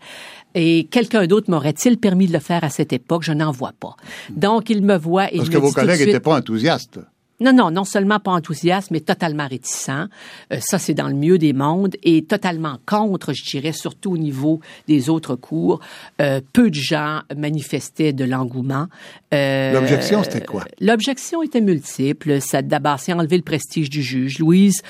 [0.55, 3.23] Et quelqu'un d'autre m'aurait-il permis de le faire à cette époque?
[3.23, 3.95] Je n'en vois pas.
[4.29, 6.99] Donc, il me voit et Parce que me vos collègues n'étaient pas enthousiastes.
[7.39, 9.89] Non, non, non seulement pas enthousiaste, mais totalement réticent.
[10.51, 14.17] Euh, ça, c'est dans le mieux des mondes et totalement contre, je dirais, surtout au
[14.17, 15.79] niveau des autres cours.
[16.19, 18.87] Euh, peu de gens manifestaient de l'engouement.
[19.33, 20.65] Euh, L'objection, c'était quoi?
[20.81, 22.41] L'objection était multiple.
[22.41, 24.39] Ça, d'abord, c'est enlever le prestige du juge.
[24.39, 24.81] Louise,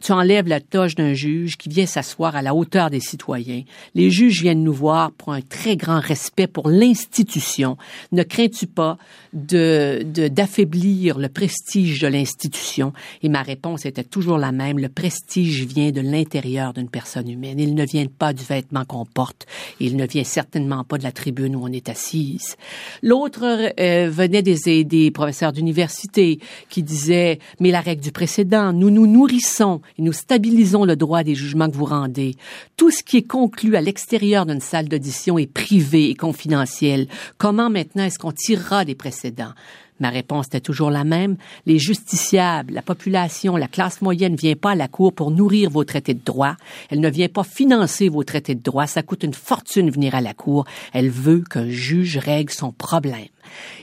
[0.00, 3.62] tu enlèves la toge d'un juge qui vient s'asseoir à la hauteur des citoyens.
[3.94, 7.76] Les juges viennent nous voir pour un très grand respect pour l'institution.
[8.12, 8.96] Ne crains-tu pas
[9.32, 12.92] de, d'affaiblir le prestige de l'institution?
[13.22, 14.78] Et ma réponse était toujours la même.
[14.78, 17.58] Le prestige vient de l'intérieur d'une personne humaine.
[17.58, 19.46] Il ne vient pas du vêtement qu'on porte.
[19.80, 22.56] Il ne vient certainement pas de la tribune où on est assise.
[23.02, 28.90] L'autre euh, venait des, des professeurs d'université qui disaient, mais la règle du précédent, nous
[28.90, 32.34] nous nourrissons et nous stabilisons le droit des jugements que vous rendez.
[32.76, 37.06] Tout ce qui est conclu à l'extérieur d'une salle d'audition est privé et confidentiel.
[37.38, 39.52] Comment maintenant est-ce qu'on tirera des précédents?
[40.00, 41.36] Ma réponse était toujours la même.
[41.66, 45.70] Les justiciables, la population, la classe moyenne ne vient pas à la Cour pour nourrir
[45.70, 46.56] vos traités de droit.
[46.90, 48.86] Elle ne vient pas financer vos traités de droit.
[48.86, 50.66] Ça coûte une fortune venir à la Cour.
[50.92, 53.26] Elle veut qu'un juge règle son problème.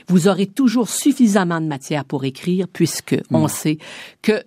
[0.08, 3.78] Vous aurez toujours suffisamment de matière pour écrire puisque on sait
[4.22, 4.42] que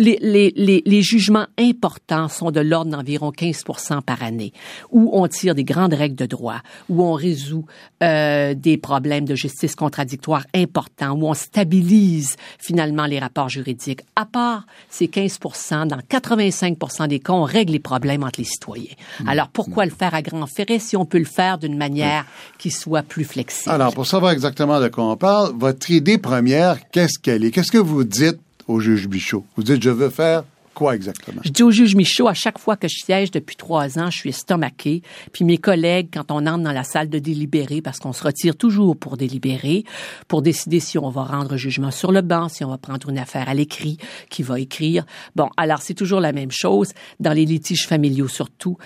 [0.00, 3.64] les, les, les, les jugements importants sont de l'ordre d'environ 15
[4.06, 4.52] par année,
[4.90, 7.66] où on tire des grandes règles de droit, où on résout
[8.02, 14.00] euh, des problèmes de justice contradictoire importants, où on stabilise finalement les rapports juridiques.
[14.16, 15.38] À part ces 15
[15.86, 18.94] dans 85 des cas, on règle les problèmes entre les citoyens.
[19.26, 22.24] Alors pourquoi le faire à grand ferret si on peut le faire d'une manière
[22.58, 23.74] qui soit plus flexible?
[23.74, 27.50] Alors, pour savoir exactement de quoi on parle, votre idée première, qu'est-ce qu'elle est?
[27.50, 28.38] Qu'est-ce que vous dites
[28.70, 29.44] au juge Bichot?
[29.56, 31.42] Vous dites, je veux faire quoi exactement?
[31.44, 34.16] Je dis au juge Michaud, à chaque fois que je siège depuis trois ans, je
[34.16, 35.02] suis estomaqué.
[35.32, 38.56] Puis mes collègues, quand on entre dans la salle de délibérer, parce qu'on se retire
[38.56, 39.84] toujours pour délibérer,
[40.28, 43.18] pour décider si on va rendre jugement sur le banc, si on va prendre une
[43.18, 43.98] affaire à l'écrit,
[44.30, 45.04] qui va écrire.
[45.36, 46.92] Bon, alors c'est toujours la même chose.
[47.18, 48.78] Dans les litiges familiaux surtout,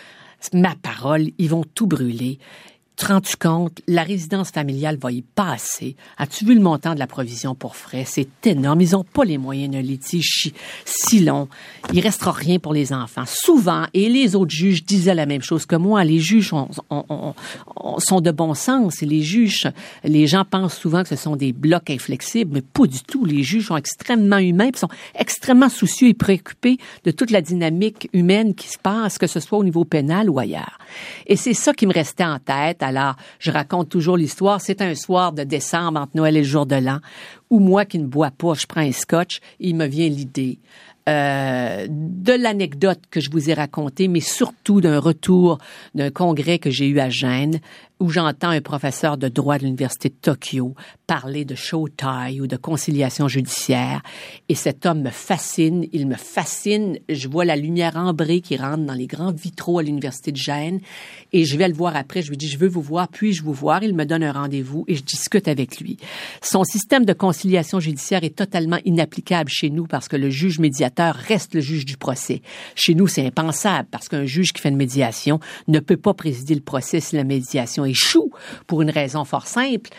[0.52, 2.38] ma parole, ils vont tout brûler.
[2.96, 5.96] Te rends-tu compte, la résidence familiale va y passer.
[6.16, 8.04] As-tu vu le montant de la provision pour frais?
[8.06, 8.80] C'est énorme.
[8.82, 10.52] Ils n'ont pas les moyens d'un litige
[10.84, 11.48] si, long.
[11.92, 13.24] Il restera rien pour les enfants.
[13.26, 17.04] Souvent, et les autres juges disaient la même chose que moi, les juges ont- ont-
[17.08, 17.34] ont-
[17.74, 19.00] ont- sont de bon sens.
[19.00, 19.66] Les juges,
[20.04, 23.24] les gens pensent souvent que ce sont des blocs inflexibles, mais pas du tout.
[23.24, 28.08] Les juges sont extrêmement humains, puis sont extrêmement soucieux et préoccupés de toute la dynamique
[28.12, 30.78] humaine qui se passe, que ce soit au niveau pénal ou ailleurs.
[31.26, 32.82] Et c'est ça qui me restait en tête.
[32.84, 34.60] Alors, je raconte toujours l'histoire.
[34.60, 37.00] C'est un soir de décembre entre Noël et le jour de l'an
[37.50, 40.58] où moi qui ne bois pas, je prends un scotch et il me vient l'idée
[41.08, 45.58] euh, de l'anecdote que je vous ai racontée, mais surtout d'un retour
[45.94, 47.60] d'un congrès que j'ai eu à Gênes,
[48.00, 50.74] où j'entends un professeur de droit de l'Université de Tokyo
[51.06, 54.02] parler de show tie ou de conciliation judiciaire.
[54.48, 56.98] Et cet homme me fascine, il me fascine.
[57.08, 60.80] Je vois la lumière ambrée qui rentre dans les grands vitraux à l'Université de Gênes.
[61.32, 62.22] Et je vais le voir après.
[62.22, 63.82] Je lui dis, je veux vous voir, puis-je vous voir?
[63.82, 65.98] Il me donne un rendez-vous et je discute avec lui.
[66.42, 71.14] Son système de conciliation judiciaire est totalement inapplicable chez nous parce que le juge médiateur
[71.14, 72.42] reste le juge du procès.
[72.74, 76.54] Chez nous, c'est impensable parce qu'un juge qui fait une médiation ne peut pas présider
[76.54, 78.30] le procès si la médiation échoue
[78.66, 79.90] pour une raison fort simple.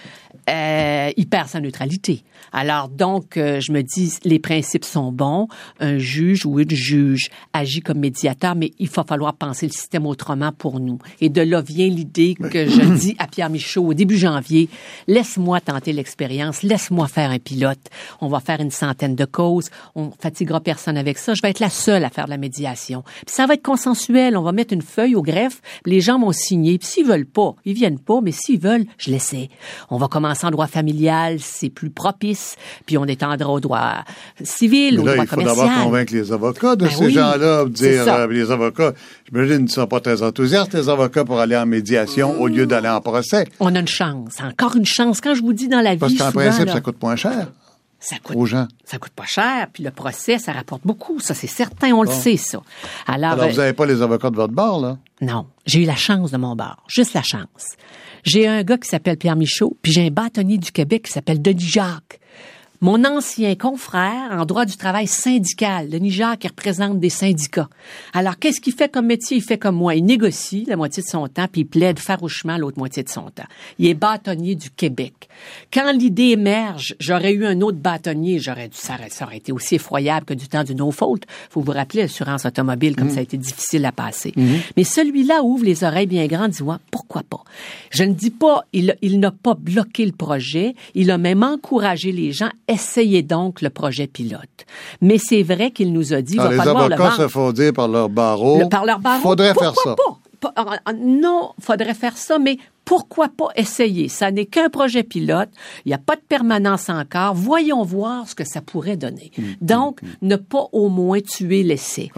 [0.50, 2.24] Euh, il perd sa neutralité.
[2.52, 5.48] Alors donc, euh, je me dis, les principes sont bons.
[5.80, 10.06] Un juge ou une juge agit comme médiateur, mais il va falloir penser le système
[10.06, 11.00] autrement pour nous.
[11.22, 14.70] Et de là vient l'idée que je dis à Pierre Michaud au début janvier,
[15.08, 17.90] laisse-moi tenter l'expérience, laisse-moi faire un pilote.
[18.22, 21.34] On va faire une centaine de causes, on fatiguera personne avec ça.
[21.34, 23.04] Je vais être la seule à faire de la médiation.
[23.26, 24.38] Puis ça va être consensuel.
[24.38, 26.78] On va mettre une feuille au greffe, les gens vont signer.
[26.78, 29.50] Puis s'ils veulent pas, ils viennent pas, mais s'ils veulent, je l'essaie.
[29.90, 34.04] On va commencer en droit familial, c'est plus propice, puis on étendra au droit
[34.44, 37.14] civil, Mais au là, droit il faut d'abord convaincre les avocats de Ben ces oui,
[37.14, 38.94] gens-là, dire euh, les avocats,
[39.28, 42.90] j'imagine ne sont pas très enthousiastes, les avocats, pour aller en médiation au lieu d'aller
[42.90, 43.46] en procès.
[43.60, 45.22] On a une chance, encore une chance.
[45.22, 47.16] Quand je vous dis dans la Parce vie, qu'en souvent, principe, là, ça coûte moins
[47.16, 47.48] cher
[48.06, 48.68] ça coûte aux gens.
[48.84, 51.20] ça coûte pas cher, puis le procès, ça rapporte beaucoup.
[51.20, 52.62] Ça, c'est certain, on le sait, ça.
[53.08, 54.98] Alors, Alors, euh, vous n'avez pas les avocats de votre bord, là?
[55.22, 57.76] non, j'ai eu la chance de mon bar, juste la chance.
[58.24, 61.42] J'ai un gars qui s'appelle Pierre Michaud, puis j'ai un bâtonnier du Québec qui s'appelle
[61.42, 62.20] Denis Jacques.
[62.86, 67.68] Mon ancien confrère en droit du travail syndical, Denis Jacques, qui représente des syndicats.
[68.14, 69.38] Alors, qu'est-ce qu'il fait comme métier?
[69.38, 69.96] Il fait comme moi.
[69.96, 73.32] Il négocie la moitié de son temps, puis il plaide farouchement l'autre moitié de son
[73.32, 73.48] temps.
[73.80, 75.30] Il est bâtonnier du Québec.
[75.74, 80.28] Quand l'idée émerge, j'aurais eu un autre bâtonnier, j'aurais dû, ça aurait, été aussi effroyable
[80.28, 81.22] que du temps du no-fault.
[81.50, 84.32] Faut vous rappeler l'assurance automobile, comme ça a été difficile à passer.
[84.78, 87.44] Mais celui-là ouvre les oreilles bien grandes, dit, ouais, pourquoi pas?
[87.90, 92.12] Je ne dis pas, il, il n'a pas bloqué le projet, il a même encouragé
[92.12, 94.66] les gens, essayez donc le projet pilote.
[95.02, 97.24] Mais c'est vrai qu'il nous a dit, il Alors, va les falloir le avocats vendre.
[97.24, 98.60] se font dire par leur barreau.
[98.60, 99.22] Le- par leur barreau.
[99.22, 99.96] Faudrait pourquoi faire ça.
[99.96, 100.52] Pas?
[100.54, 104.08] Pas- euh, euh, Non, faudrait faire ça, mais pourquoi pas essayer?
[104.08, 105.50] Ça n'est qu'un projet pilote.
[105.86, 107.34] Il n'y a pas de permanence encore.
[107.34, 109.32] Voyons voir ce que ça pourrait donner.
[109.38, 112.12] Hum, Donc, ne pas au moins tuer l'essai.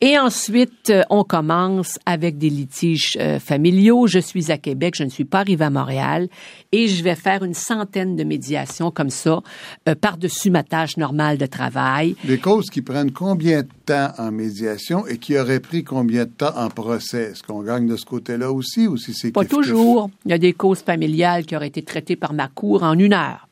[0.00, 4.06] Et ensuite, euh, on commence avec des litiges euh, familiaux.
[4.06, 6.28] Je suis à Québec, je ne suis pas arrivée à Montréal
[6.72, 9.40] et je vais faire une centaine de médiations comme ça,
[9.88, 12.16] euh, par-dessus ma tâche normale de travail.
[12.24, 16.30] Des causes qui prennent combien de temps en médiation et qui auraient pris combien de
[16.30, 17.30] temps en procès?
[17.30, 20.03] Est-ce qu'on gagne de ce côté-là aussi ou si c'est Pas kiff-kiff?
[20.24, 23.12] Il y a des causes familiales qui auraient été traitées par ma cour en une
[23.12, 23.48] heure.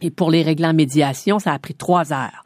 [0.00, 2.44] Et pour les règles en médiation, ça a pris trois heures.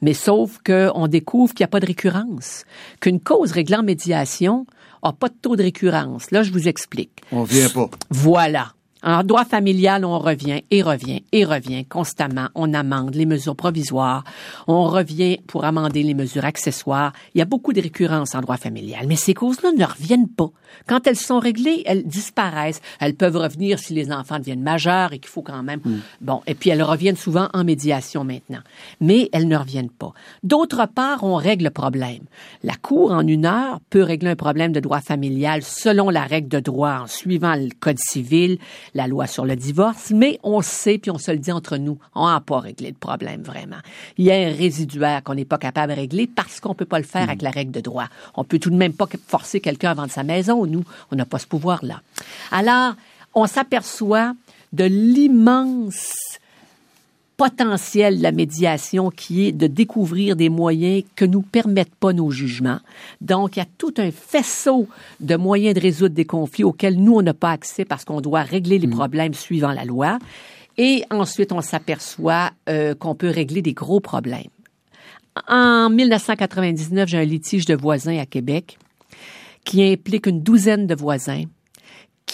[0.00, 2.64] Mais sauf qu'on découvre qu'il n'y a pas de récurrence.
[3.00, 4.66] Qu'une cause réglée en médiation
[5.02, 6.30] n'a pas de taux de récurrence.
[6.30, 7.22] Là, je vous explique.
[7.32, 7.90] On vient pas.
[8.10, 8.74] Voilà.
[9.04, 12.48] En droit familial, on revient et revient et revient constamment.
[12.54, 14.24] On amende les mesures provisoires.
[14.66, 17.12] On revient pour amender les mesures accessoires.
[17.34, 19.06] Il y a beaucoup de récurrences en droit familial.
[19.06, 20.48] Mais ces causes-là ne reviennent pas.
[20.86, 22.80] Quand elles sont réglées, elles disparaissent.
[22.98, 25.80] Elles peuvent revenir si les enfants deviennent majeurs et qu'il faut quand même...
[26.22, 28.62] Bon, et puis elles reviennent souvent en médiation maintenant.
[29.02, 30.14] Mais elles ne reviennent pas.
[30.42, 32.22] D'autre part, on règle le problème.
[32.62, 36.48] La Cour, en une heure, peut régler un problème de droit familial selon la règle
[36.48, 38.58] de droit, en suivant le Code civil,
[38.94, 41.98] la loi sur le divorce, mais on sait, puis on se le dit entre nous,
[42.14, 43.78] on n'a pas réglé le problème vraiment.
[44.16, 46.98] Il y a un résiduaire qu'on n'est pas capable de régler parce qu'on peut pas
[46.98, 48.06] le faire avec la règle de droit.
[48.36, 51.26] On peut tout de même pas forcer quelqu'un à vendre sa maison, nous, on n'a
[51.26, 52.02] pas ce pouvoir-là.
[52.50, 52.94] Alors,
[53.34, 54.34] on s'aperçoit
[54.72, 56.38] de l'immense
[57.36, 62.30] potentiel de la médiation qui est de découvrir des moyens que nous permettent pas nos
[62.30, 62.80] jugements.
[63.20, 64.88] Donc, il y a tout un faisceau
[65.20, 68.42] de moyens de résoudre des conflits auxquels nous, on n'a pas accès parce qu'on doit
[68.42, 70.18] régler les problèmes suivant la loi.
[70.76, 74.50] Et ensuite, on s'aperçoit euh, qu'on peut régler des gros problèmes.
[75.48, 78.78] En 1999, j'ai un litige de voisins à Québec
[79.64, 81.44] qui implique une douzaine de voisins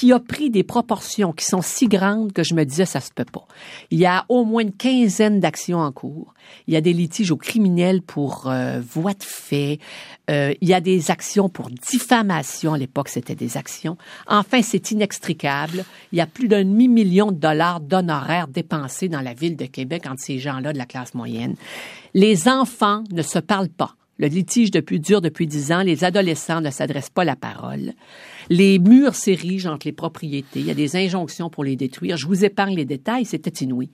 [0.01, 3.11] qui a pris des proportions qui sont si grandes que je me disais ça se
[3.13, 3.47] peut pas.
[3.91, 6.33] Il y a au moins une quinzaine d'actions en cours.
[6.67, 9.79] Il y a des litiges au criminel pour euh, voie de fait.
[10.31, 12.73] Euh, il y a des actions pour diffamation.
[12.73, 13.99] À l'époque, c'était des actions.
[14.27, 15.85] Enfin, c'est inextricable.
[16.13, 20.07] Il y a plus d'un demi-million de dollars d'honoraires dépensés dans la ville de Québec
[20.07, 21.57] entre ces gens-là de la classe moyenne.
[22.15, 23.97] Les enfants ne se parlent pas.
[24.21, 25.83] Le litige depuis dure depuis dix ans.
[25.83, 27.95] Les adolescents ne s'adressent pas la parole.
[28.51, 30.61] Les murs s'érigent entre les propriétés.
[30.61, 32.19] Il y a des injonctions pour les détruire.
[32.19, 33.89] Je vous épargne les détails, c'était inouï.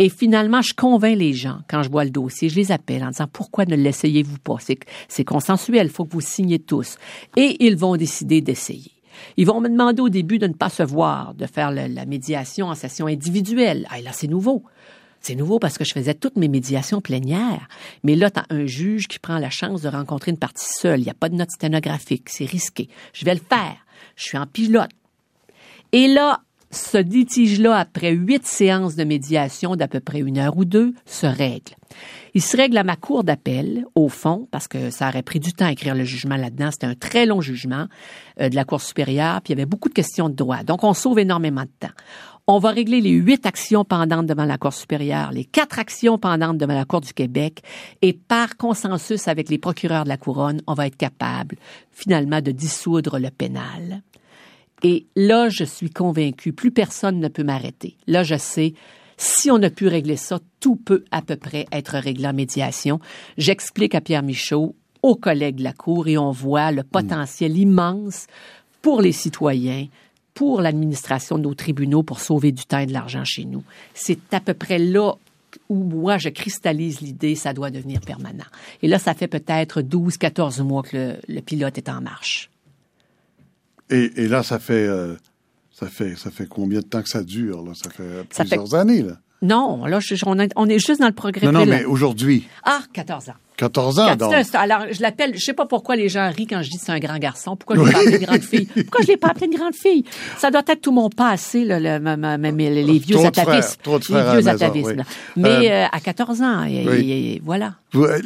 [0.00, 2.48] Et finalement, je convainc les gens quand je vois le dossier.
[2.48, 4.56] Je les appelle en disant pourquoi ne l'essayez-vous pas?
[5.08, 5.86] C'est, consensuel.
[5.86, 6.96] Il faut que vous signiez tous.
[7.36, 8.90] Et ils vont décider d'essayer.
[9.36, 12.06] Ils vont me demander au début de ne pas se voir, de faire le- la
[12.06, 13.86] médiation en session individuelle.
[13.90, 14.64] Ah, là, c'est nouveau.
[15.20, 17.68] C'est nouveau parce que je faisais toutes mes médiations plénières.
[18.04, 21.00] Mais là, tu as un juge qui prend la chance de rencontrer une partie seule.
[21.00, 22.28] Il n'y a pas de note sténographique.
[22.30, 22.88] C'est risqué.
[23.12, 23.76] Je vais le faire.
[24.16, 24.90] Je suis en pilote.
[25.92, 30.64] Et là, ce litige-là, après huit séances de médiation d'à peu près une heure ou
[30.64, 31.74] deux, se règle.
[32.34, 35.52] Il se règle à ma cour d'appel, au fond, parce que ça aurait pris du
[35.52, 36.70] temps à écrire le jugement là-dedans.
[36.70, 37.86] C'était un très long jugement
[38.40, 40.62] euh, de la Cour supérieure, puis il y avait beaucoup de questions de droit.
[40.62, 41.92] Donc, on sauve énormément de temps.
[42.52, 46.58] On va régler les huit actions pendantes devant la Cour supérieure, les quatre actions pendantes
[46.58, 47.62] devant la Cour du Québec,
[48.02, 51.54] et par consensus avec les procureurs de la Couronne, on va être capable
[51.92, 54.02] finalement de dissoudre le pénal.
[54.82, 57.96] Et là, je suis convaincu, plus personne ne peut m'arrêter.
[58.08, 58.74] Là, je sais,
[59.16, 62.98] si on a pu régler ça, tout peut à peu près être réglé en médiation.
[63.38, 68.26] J'explique à Pierre Michaud, aux collègues de la Cour, et on voit le potentiel immense
[68.82, 69.86] pour les citoyens,
[70.40, 73.62] pour l'administration de nos tribunaux pour sauver du temps et de l'argent chez nous.
[73.92, 75.12] C'est à peu près là
[75.68, 78.46] où moi je cristallise l'idée, ça doit devenir permanent.
[78.80, 82.48] Et là, ça fait peut-être 12, 14 mois que le, le pilote est en marche.
[83.90, 85.14] Et, et là, ça fait, euh,
[85.72, 87.62] ça fait, ça fait combien de temps que ça dure?
[87.62, 87.72] Là?
[87.74, 89.02] Ça fait plusieurs années.
[89.02, 89.18] Là.
[89.42, 91.44] Non, là, je, on, est, on, est, juste dans le progrès.
[91.44, 92.48] Non, non, mais aujourd'hui.
[92.64, 93.34] Ah, 14 ans.
[93.60, 94.32] 14 ans, donc.
[94.54, 96.98] Alors, je l'appelle, je sais pas pourquoi les gens rient quand je dis c'est un
[96.98, 97.56] grand garçon.
[97.56, 98.66] Pourquoi je l'ai pas appelé une grande fille?
[98.74, 100.04] Pourquoi je l'ai pas appelé une grande fille?
[100.38, 103.80] Ça doit être tout mon passé, là, le, le, les vieux atavismes.
[103.86, 105.04] les vieux atavismes.
[105.36, 107.74] Mais euh, à 14 ans, et, et, voilà.
[107.96, 108.20] Euh,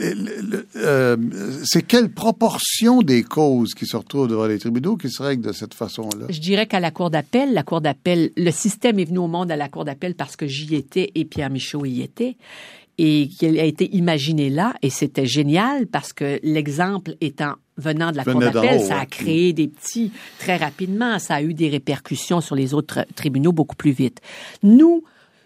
[0.76, 1.16] euh,
[1.64, 5.52] c'est quelle proportion des causes qui se retrouvent devant les tribunaux qui se règlent de
[5.52, 6.26] cette façon-là?
[6.28, 9.50] Je dirais qu'à la Cour d'appel, la Cour d'appel, le système est venu au monde
[9.50, 12.36] à la Cour d'appel parce que j'y étais et Pierre Michaud y était
[12.98, 18.16] et qui a été imaginé là, et c'était génial parce que l'exemple étant venant de
[18.16, 22.40] la Cour d'appel, ça a créé des petits très rapidement, ça a eu des répercussions
[22.40, 24.20] sur les autres tribunaux beaucoup plus vite.
[24.62, 25.02] Nous,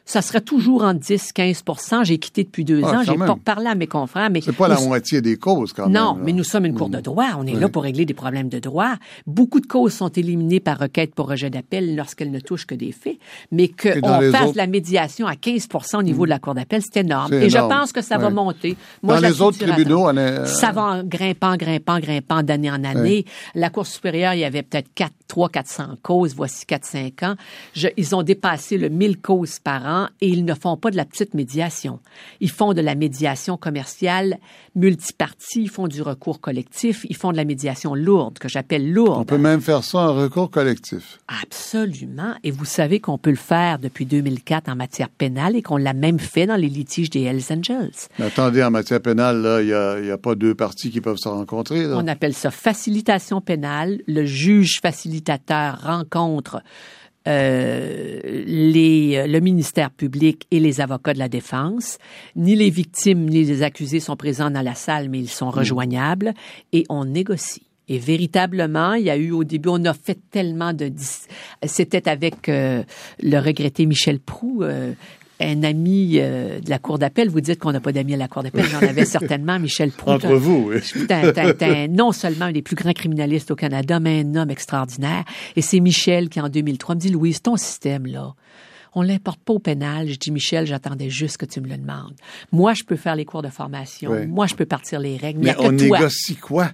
[0.09, 3.03] ça serait toujours en 10-15% J'ai quitté depuis deux ah, ans.
[3.03, 4.31] J'ai pas parlé à mes confrères.
[4.31, 5.93] mais C'est pas la moitié des causes, quand même.
[5.93, 7.27] Non, mais nous sommes une cour de droit.
[7.39, 8.95] On est là pour régler des problèmes de droit.
[9.27, 12.91] Beaucoup de causes sont éliminées par requête pour rejet d'appel lorsqu'elles ne touchent que des
[12.91, 13.19] faits.
[13.53, 17.35] Mais qu'on fasse la médiation à 15% au niveau de la cour d'appel, c'est énorme.
[17.35, 18.79] Et je pense que ça va monter.
[19.03, 20.47] Moi, dans les autres tribunaux, on est...
[20.47, 23.27] Ça va en grimpant, grimpant, grimpant d'année en année.
[23.55, 26.35] La Cour supérieure, il y avait peut-être 4, 3, 400 causes.
[26.35, 27.37] Voici 4-5 ans.
[27.75, 30.97] Je, ils ont dépassé le 1000 causes par an et ils ne font pas de
[30.97, 32.01] la petite médiation.
[32.41, 34.39] Ils font de la médiation commerciale
[34.75, 39.19] multipartie, ils font du recours collectif, ils font de la médiation lourde, que j'appelle lourde.
[39.21, 41.19] On peut même faire ça en recours collectif.
[41.43, 42.35] Absolument.
[42.45, 45.93] Et vous savez qu'on peut le faire depuis 2004 en matière pénale et qu'on l'a
[45.93, 47.91] même fait dans les litiges des Hells Angels.
[48.19, 51.19] Mais attendez, en matière pénale, là, il n'y a, a, pas deux parties qui peuvent
[51.19, 51.87] se rencontrer.
[51.93, 54.01] On appelle ça facilitation pénale.
[54.07, 54.81] Le juge
[55.19, 56.63] facilitateur rencontre
[57.27, 61.99] euh, les, le ministère public et les avocats de la défense.
[62.37, 65.59] Ni les victimes ni les accusés sont présents dans la salle, mais ils sont mm.
[65.59, 66.35] rejoignables
[66.73, 67.63] et on négocie.
[67.91, 70.93] Et véritablement, il y a eu au début, on a fait tellement de...
[71.65, 72.83] C'était avec euh,
[73.23, 74.93] le regretté Michel Prou, euh,
[75.41, 78.29] un ami euh, de la Cour d'appel, vous dites qu'on n'a pas d'amis à la
[78.29, 80.25] Cour d'appel, j'en avais certainement, Michel Proulx.
[80.25, 81.07] Entre vous, oui.
[81.59, 85.25] T'es non seulement un des plus grands criminalistes au Canada, mais un homme extraordinaire.
[85.57, 88.35] Et c'est Michel qui, en 2003, me dit, Louise, ton système, là,
[88.95, 90.09] on l'importe pas au pénal.
[90.09, 92.15] Je dis, Michel, j'attendais juste que tu me le demandes.
[92.51, 94.27] Moi, je peux faire les cours de formation.
[94.27, 95.41] Moi, je peux partir les règles.
[95.41, 96.71] Mais, on négocie quoi?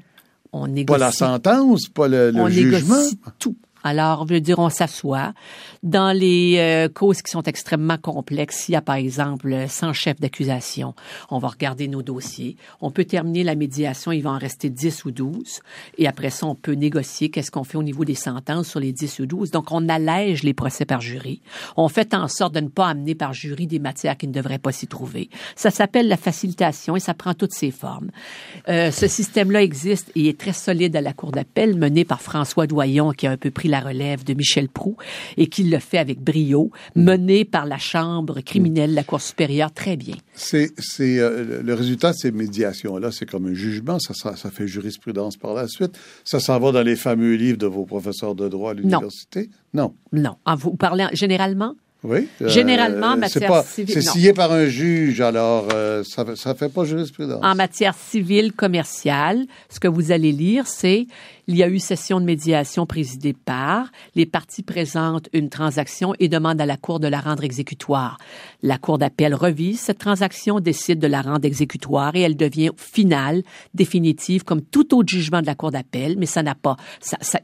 [0.52, 0.98] On négocie.
[0.98, 2.96] Pas la sentence, pas le, le on jugement?
[2.96, 3.56] négocie tout.
[3.84, 5.34] Alors, je veux dire, on s'assoit.
[5.84, 10.18] Dans les euh, causes qui sont extrêmement complexes, il y a par exemple 100 chefs
[10.18, 10.94] d'accusation.
[11.28, 12.56] On va regarder nos dossiers.
[12.80, 15.60] On peut terminer la médiation, il va en rester 10 ou 12.
[15.98, 18.92] Et après ça, on peut négocier qu'est-ce qu'on fait au niveau des sentences sur les
[18.92, 19.50] 10 ou 12.
[19.50, 21.42] Donc, on allège les procès par jury.
[21.76, 24.58] On fait en sorte de ne pas amener par jury des matières qui ne devraient
[24.58, 25.28] pas s'y trouver.
[25.54, 28.10] Ça s'appelle la facilitation et ça prend toutes ses formes.
[28.70, 32.66] Euh, ce système-là existe et est très solide à la Cour d'appel, mené par François
[32.66, 34.96] Doyon, qui a un peu pris la relève de Michel Prou
[35.36, 39.72] et qui le fait avec brio, mené par la Chambre criminelle de la Cour supérieure
[39.72, 40.14] très bien.
[40.34, 45.36] C'est euh, le résultat de ces médiations-là, c'est comme un jugement, ça, ça, fait jurisprudence
[45.36, 45.98] par la suite.
[46.24, 49.50] Ça s'en va dans les fameux livres de vos professeurs de droit à l'université?
[49.72, 49.94] Non.
[50.12, 50.36] Non.
[50.44, 51.74] En vous parlez généralement?
[52.04, 52.28] Oui.
[52.42, 53.94] Euh, Généralement, en matière civile.
[53.94, 57.40] C'est signé par un juge, alors euh, ça ne fait pas jurisprudence.
[57.42, 61.06] En matière civile commerciale, ce que vous allez lire, c'est
[61.46, 66.28] il y a eu session de médiation présidée par, les parties présentent une transaction et
[66.28, 68.18] demandent à la Cour de la rendre exécutoire.
[68.62, 73.42] La Cour d'appel revise cette transaction, décide de la rendre exécutoire et elle devient finale,
[73.74, 76.76] définitive, comme tout autre jugement de la Cour d'appel, mais ça n'a pas,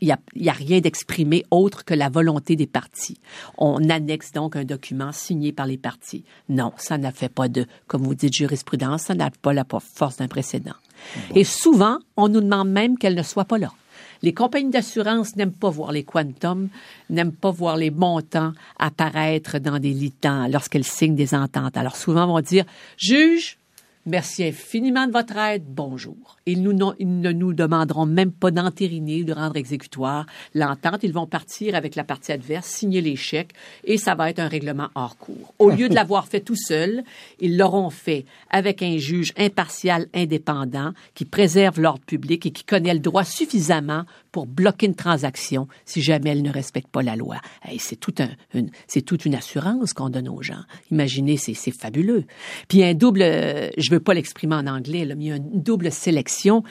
[0.00, 3.18] il n'y a, y a rien d'exprimé autre que la volonté des parties.
[3.58, 6.24] On annexe donc un document signé par les parties.
[6.48, 10.16] Non, ça n'a fait pas de, comme vous dites, jurisprudence, ça n'a pas la force
[10.16, 10.74] d'un précédent.
[11.34, 13.72] Et souvent, on nous demande même qu'elle ne soit pas là.
[14.22, 16.68] Les compagnies d'assurance n'aiment pas voir les quantums,
[17.08, 21.76] n'aiment pas voir les montants apparaître dans des litans lorsqu'elles signent des ententes.
[21.76, 22.64] Alors souvent, on va dire,
[22.98, 23.59] juge,
[24.06, 25.64] Merci infiniment de votre aide.
[25.66, 26.38] Bonjour.
[26.46, 30.24] Ils, nous, ne nous demanderont même pas d'entériner de rendre exécutoire
[30.54, 31.00] l'entente.
[31.02, 33.52] Ils vont partir avec la partie adverse, signer les chèques
[33.84, 35.52] et ça va être un règlement hors cours.
[35.58, 37.04] Au lieu de l'avoir fait tout seul,
[37.40, 42.94] ils l'auront fait avec un juge impartial, indépendant, qui préserve l'ordre public et qui connaît
[42.94, 47.36] le droit suffisamment pour bloquer une transaction si jamais elle ne respecte pas la loi.
[47.78, 48.30] C'est tout un,
[49.02, 50.62] toute une assurance qu'on donne aux gens.
[50.90, 52.24] Imaginez, c'est, c'est fabuleux.
[52.68, 55.90] Puis un double, euh, je veux pas l'exprimer en anglais, il y a une double
[55.90, 56.62] sélection.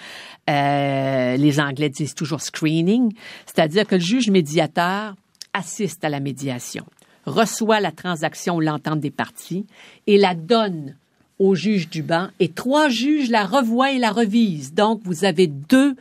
[0.49, 3.11] Euh, les Anglais disent toujours screening,
[3.45, 5.15] c'est-à-dire que le juge médiateur
[5.53, 6.85] assiste à la médiation,
[7.25, 9.65] reçoit la transaction ou l'entente des parties
[10.07, 10.95] et la donne
[11.39, 14.73] au juge du banc et trois juges la revoient et la revisent.
[14.73, 15.97] Donc, vous avez deux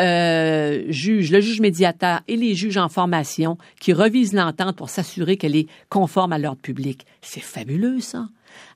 [0.00, 5.36] euh, juges, le juge médiateur et les juges en formation qui revisent l'entente pour s'assurer
[5.36, 7.04] qu'elle est conforme à l'ordre public.
[7.20, 8.26] C'est fabuleux, ça.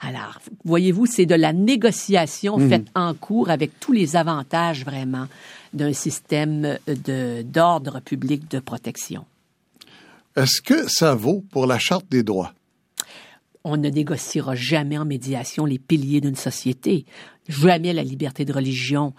[0.01, 5.27] Alors, voyez-vous, c'est de la négociation faite en cours avec tous les avantages vraiment
[5.73, 9.25] d'un système de, d'ordre public de protection.
[10.37, 12.53] Est-ce que ça vaut pour la Charte des droits?
[13.65, 17.05] on ne négociera jamais en médiation les piliers d'une société.
[17.49, 19.13] Jamais la liberté de religion,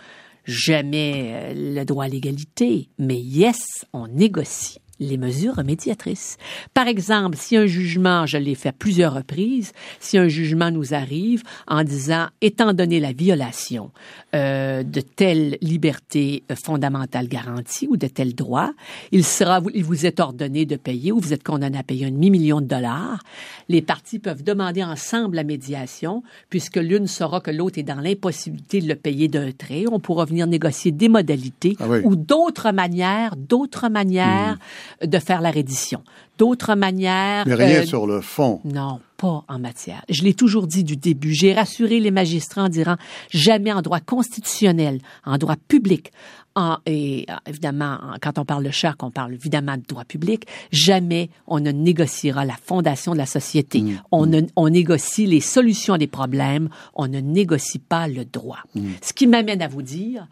[0.45, 2.89] jamais euh, le droit à l'égalité.
[2.97, 6.38] Mais yes, on négocie les mesures médiatrices.
[6.74, 10.93] Par exemple, si un jugement, je l'ai fait à plusieurs reprises, si un jugement nous
[10.93, 13.91] arrive en disant, étant donné la violation
[14.36, 18.72] euh, de telle liberté fondamentale garantie ou de tel droit,
[19.12, 22.12] il sera, il vous est ordonné de payer ou vous êtes condamné à payer un
[22.12, 23.24] demi-million de dollars.
[23.70, 28.82] Les parties peuvent demander ensemble la médiation, puisque l'une saura que l'autre est dans l'impossibilité
[28.82, 29.86] de le payer d'un trait.
[29.91, 32.02] On pourra venir négocier des modalités Ah oui.
[32.04, 34.60] ou d'autres manières, d'autres manières
[35.06, 36.04] de faire la reddition,
[36.38, 37.44] d'autres manières.
[37.48, 38.60] Mais rien euh, sur le fond.
[38.66, 40.04] non, pas en matière.
[40.10, 41.34] Je l'ai toujours dit du début.
[41.34, 42.96] J'ai rassuré les magistrats en disant
[43.30, 46.12] jamais en droit constitutionnel, en droit public,
[46.56, 50.04] en, et euh, évidemment, en- quand on parle de charte, on parle évidemment de droit
[50.04, 53.84] public, jamais on ne négociera la fondation de la société.
[54.12, 58.60] On, ne, on négocie les solutions des problèmes, on ne négocie pas le droit.
[59.02, 60.28] Ce qui m'amène à vous dire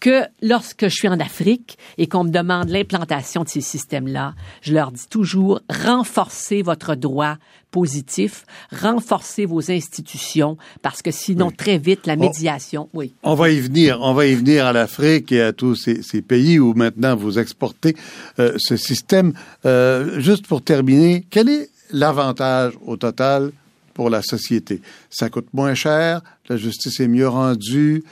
[0.00, 4.72] que lorsque je suis en Afrique et qu'on me demande l'implantation de ces systèmes-là, je
[4.72, 7.36] leur dis toujours renforcez votre droit
[7.70, 13.14] positif, renforcez vos institutions, parce que sinon, très vite, la médiation, oui.
[13.22, 16.22] On va y venir, on va y venir à l'Afrique et à tous ces, ces
[16.22, 17.94] pays où maintenant vous exportez
[18.38, 19.34] euh, ce système.
[19.66, 23.52] Euh, juste pour terminer, quel est l'avantage au total
[23.94, 24.82] pour la société?
[25.08, 28.02] Ça coûte moins cher, la justice est mieux rendue,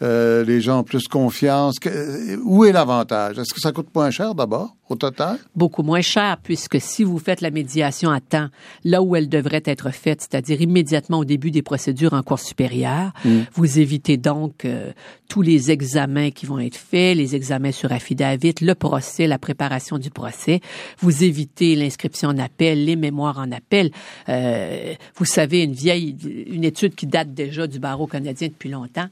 [0.00, 1.76] les gens plus confiance.
[1.86, 3.38] Euh, où est l'avantage?
[3.38, 4.76] Est-ce que ça coûte moins cher d'abord?
[4.88, 5.38] Au total?
[5.54, 8.48] Beaucoup moins cher, puisque si vous faites la médiation à temps,
[8.84, 13.12] là où elle devrait être faite, c'est-à-dire immédiatement au début des procédures en cours supérieur,
[13.54, 14.92] vous évitez donc euh,
[15.28, 19.98] tous les examens qui vont être faits, les examens sur affidavit, le procès, la préparation
[19.98, 20.60] du procès.
[20.98, 23.90] Vous évitez l'inscription en appel, les mémoires en appel.
[24.28, 26.16] Euh, vous savez, une vieille,
[26.46, 29.08] une étude qui date déjà du barreau canadien depuis longtemps,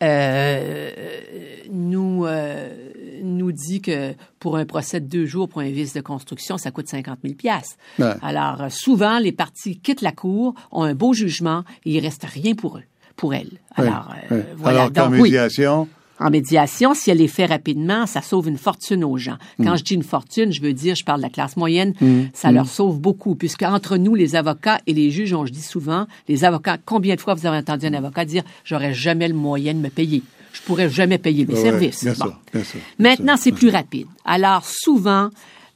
[0.00, 0.90] euh,
[1.70, 2.68] nous euh,
[3.22, 6.70] nous dit que pour un procès de deux jours pour un vice de construction, ça
[6.70, 7.76] coûte 50 000 piastres.
[7.98, 8.12] Ouais.
[8.22, 12.24] Alors euh, souvent, les parties quittent la cour, ont un beau jugement et il reste
[12.24, 12.84] rien pour eux,
[13.16, 13.58] pour elles.
[13.74, 14.54] Alors Oui, euh, oui.
[14.56, 14.88] voilà.
[14.94, 15.22] Alors oui.
[15.22, 15.88] médiation,
[16.20, 19.38] En médiation, si elle est faite rapidement, ça sauve une fortune aux gens.
[19.62, 21.94] Quand je dis une fortune, je veux dire, je parle de la classe moyenne,
[22.32, 25.62] ça leur sauve beaucoup, puisque entre nous, les avocats et les juges, on je dis
[25.62, 29.34] souvent, les avocats, combien de fois vous avez entendu un avocat dire, j'aurais jamais le
[29.34, 30.22] moyen de me payer?
[30.52, 32.04] Je pourrais jamais payer mes Ouais, services.
[32.04, 32.24] bien Bon.
[32.26, 34.06] sûr, bien sûr, bien Maintenant, c'est plus rapide.
[34.24, 35.30] Alors, souvent,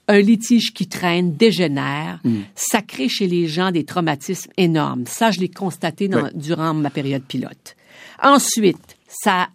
[0.09, 2.21] un litige qui traîne dégénère,
[2.55, 5.05] ça crée chez les gens des traumatismes énormes.
[5.07, 6.31] Ça, je l'ai constaté dans- Ouais.
[6.35, 7.77] durant ma période pilote.
[8.23, 9.49] Ensuite, ça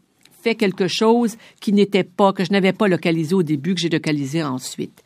[0.44, 3.90] fait quelque chose qui n'était pas, que je n'avais pas localisé au début, que j'ai
[3.90, 5.04] localisé ensuite.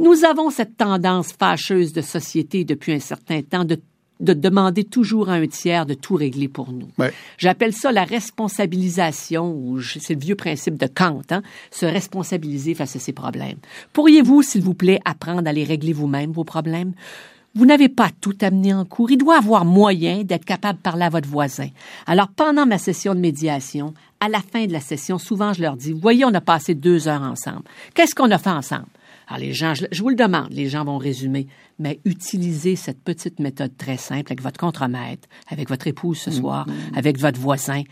[0.00, 3.80] Nous avons cette tendance fâcheuse de société depuis un certain temps de,
[4.24, 6.88] de demander toujours à un tiers de tout régler pour nous.
[6.98, 7.12] Ouais.
[7.38, 12.96] J'appelle ça la responsabilisation, ou c'est le vieux principe de Kant, hein, se responsabiliser face
[12.96, 13.58] à ses problèmes.
[13.92, 16.92] Pourriez-vous, s'il vous plaît, apprendre à les régler vous-même, vos problèmes?
[17.56, 19.12] Vous n'avez pas tout amené en cours.
[19.12, 21.68] Il doit avoir moyen d'être capable de parler à votre voisin.
[22.04, 25.76] Alors, pendant ma session de médiation, à la fin de la session, souvent, je leur
[25.76, 27.62] dis, voyez, on a passé deux heures ensemble.
[27.94, 28.86] Qu'est-ce qu'on a fait ensemble?
[29.28, 31.46] Alors, les gens, je, je vous le demande, les gens vont résumer,
[31.78, 36.66] mais utilisez cette petite méthode très simple avec votre contremaître, avec votre épouse ce soir,
[36.94, 37.82] avec votre voisin.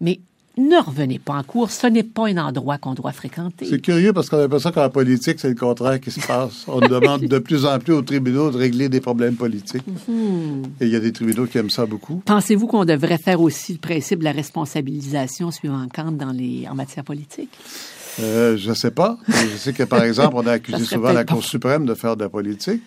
[0.00, 0.20] Mais
[0.58, 3.64] ne revenez pas en cours, ce n'est pas un endroit qu'on doit fréquenter.
[3.64, 6.66] C'est curieux parce qu'on a l'impression qu'en politique, c'est le contraire qui se passe.
[6.68, 9.86] On demande de plus en plus aux tribunaux de régler des problèmes politiques.
[9.86, 10.64] Mhm.
[10.80, 12.22] Et il y a des tribunaux qui aiment ça beaucoup.
[12.26, 16.74] Pensez-vous qu'on devrait faire aussi le principe de la responsabilisation suivant Kant dans les, en
[16.74, 17.50] matière politique?
[18.20, 19.18] Euh, je ne sais pas.
[19.28, 22.24] Je sais que, par exemple, on a accusé souvent la Cour suprême de faire de
[22.24, 22.82] la politique.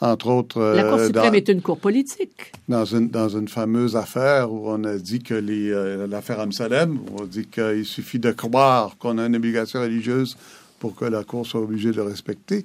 [0.00, 2.52] Entre autres, La Cour euh, suprême dans, est une cour politique.
[2.68, 6.98] dans une, dans une fameuse affaire où on a dit que les, euh, l'affaire Amsalem,
[6.98, 10.36] où on dit qu'il suffit de croire qu'on a une obligation religieuse
[10.80, 12.64] pour que la Cour soit obligée de le respecter.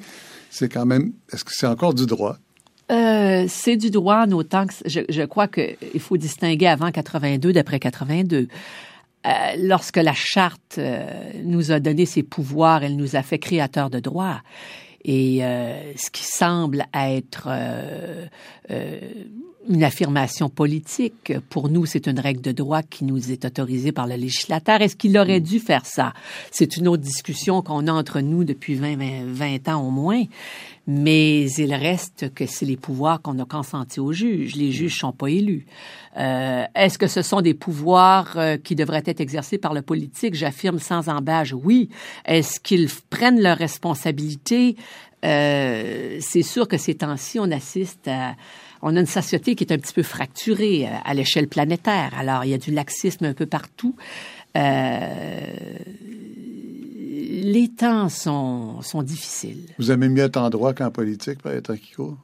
[0.49, 2.37] C'est quand même, est-ce que c'est encore du droit?
[2.91, 7.53] Euh, c'est du droit en autant que je, je crois qu'il faut distinguer avant 82
[7.53, 8.47] d'après 82.
[9.25, 13.89] Euh, lorsque la charte euh, nous a donné ses pouvoirs, elle nous a fait créateurs
[13.89, 14.41] de droit.
[15.03, 17.49] Et euh, ce qui semble être
[19.67, 24.07] une affirmation politique, pour nous, c'est une règle de droit qui nous est autorisée par
[24.07, 24.81] le législateur.
[24.81, 26.13] Est-ce qu'il aurait dû faire ça?
[26.51, 30.23] C'est une autre discussion qu'on a entre nous depuis 20, 20, 20 ans au moins.
[30.87, 34.55] Mais il reste que c'est les pouvoirs qu'on a consentis aux juges.
[34.55, 35.67] Les juges sont pas élus.
[36.17, 40.33] Euh, Est-ce que ce sont des pouvoirs euh, qui devraient être exercés par le politique?
[40.33, 41.89] J'affirme sans embâche, oui.
[42.25, 44.77] Est-ce qu'ils prennent leurs responsabilités?
[45.25, 48.35] Euh, c'est sûr que ces temps-ci, on assiste à...
[48.81, 52.11] On a une société qui est un petit peu fracturée euh, à l'échelle planétaire.
[52.17, 53.95] Alors, il y a du laxisme un peu partout.
[54.57, 55.41] Euh,
[57.41, 59.65] les temps sont, sont difficiles.
[59.77, 62.17] Vous aimez mieux être en droit qu'en politique, par être qui court?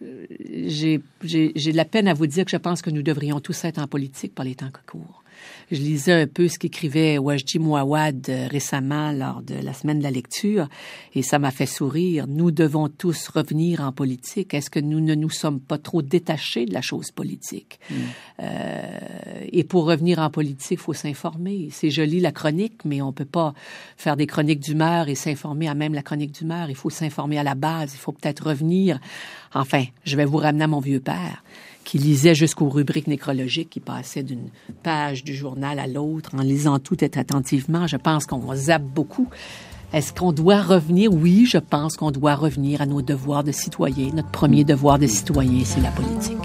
[0.00, 3.40] J'ai j'ai- j'ai de la peine à vous dire que je pense que nous devrions
[3.40, 5.22] tous être en politique par les temps qui courent.
[5.70, 10.04] Je lisais un peu ce qu'écrivait Wajdi Mouawad euh, récemment lors de la semaine de
[10.04, 10.68] la lecture
[11.14, 12.26] et ça m'a fait sourire.
[12.28, 14.54] Nous devons tous revenir en politique.
[14.54, 17.80] Est-ce que nous ne nous sommes pas trop détachés de la chose politique?
[18.40, 18.98] Euh,
[19.50, 21.68] et pour revenir en politique, il faut s'informer.
[21.72, 23.52] C'est joli la chronique, mais on peut pas
[23.96, 26.70] faire des chroniques d'humeur et s'informer à même la chronique d'humeur.
[26.70, 27.92] Il faut s'informer à la base.
[27.94, 29.00] Il faut peut-être revenir.
[29.52, 31.42] Enfin, je vais vous ramener à mon vieux père
[31.86, 34.48] qui lisait jusqu'aux rubriques nécrologiques, qui passait d'une
[34.82, 37.86] page du journal à l'autre en lisant tout attentivement.
[37.86, 39.28] Je pense qu'on zappe beaucoup.
[39.92, 41.12] Est-ce qu'on doit revenir?
[41.12, 44.10] Oui, je pense qu'on doit revenir à nos devoirs de citoyens.
[44.14, 46.36] Notre premier devoir de citoyen, c'est la politique.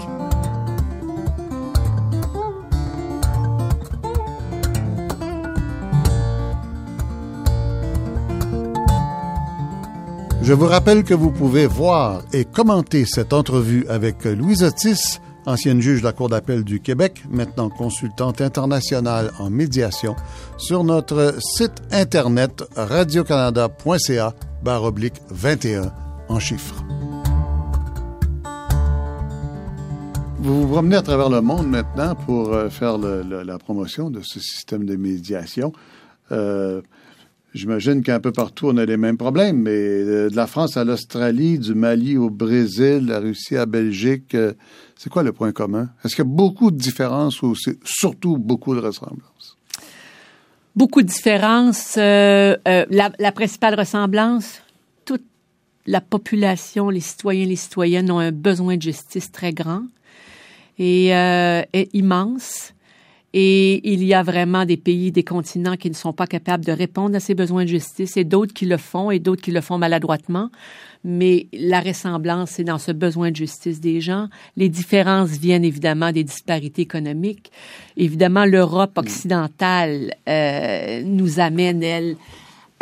[10.40, 15.80] Je vous rappelle que vous pouvez voir et commenter cette entrevue avec Louise Otis, ancienne
[15.80, 20.14] juge de la Cour d'appel du Québec, maintenant consultante internationale en médiation,
[20.58, 24.34] sur notre site internet radiocanada.ca
[24.66, 25.92] oblique 21
[26.28, 26.84] en chiffres.
[30.38, 34.40] Vous vous promenez à travers le monde maintenant pour euh, faire la promotion de ce
[34.40, 35.72] système de médiation.
[36.32, 36.82] Euh,
[37.54, 40.84] J'imagine qu'un peu partout, on a les mêmes problèmes, mais euh, de la France à
[40.84, 44.34] l'Australie, du Mali au Brésil, la Russie à Belgique,
[45.02, 45.88] c'est quoi le point commun?
[46.04, 49.58] Est-ce qu'il y a beaucoup de différences ou c'est surtout beaucoup de ressemblances?
[50.76, 51.96] Beaucoup de différences.
[51.98, 54.62] Euh, euh, la, principale ressemblance,
[55.04, 55.24] toute
[55.86, 59.82] la population, les citoyens, les citoyennes ont un besoin de justice très grand
[60.78, 62.72] et euh, immense.
[63.34, 66.72] Et il y a vraiment des pays, des continents qui ne sont pas capables de
[66.72, 69.62] répondre à ces besoins de justice et d'autres qui le font et d'autres qui le
[69.62, 70.50] font maladroitement.
[71.04, 74.28] Mais la ressemblance, c'est dans ce besoin de justice des gens.
[74.56, 77.50] Les différences viennent évidemment des disparités économiques.
[77.96, 82.16] Évidemment, l'Europe occidentale euh, nous amène, elle,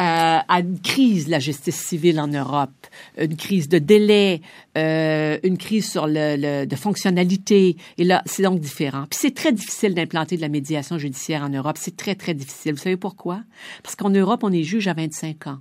[0.03, 2.71] à, à une crise de la justice civile en Europe,
[3.19, 4.41] une crise de délai,
[4.79, 7.77] euh, une crise sur le, le- de fonctionnalité.
[7.99, 9.05] Et là, c'est donc différent.
[9.11, 11.77] Puis c'est très difficile d'implanter de la médiation judiciaire en Europe.
[11.79, 12.73] C'est très, très difficile.
[12.73, 13.41] Vous savez pourquoi?
[13.83, 15.59] Parce qu'en Europe, on est juge à 25 ans.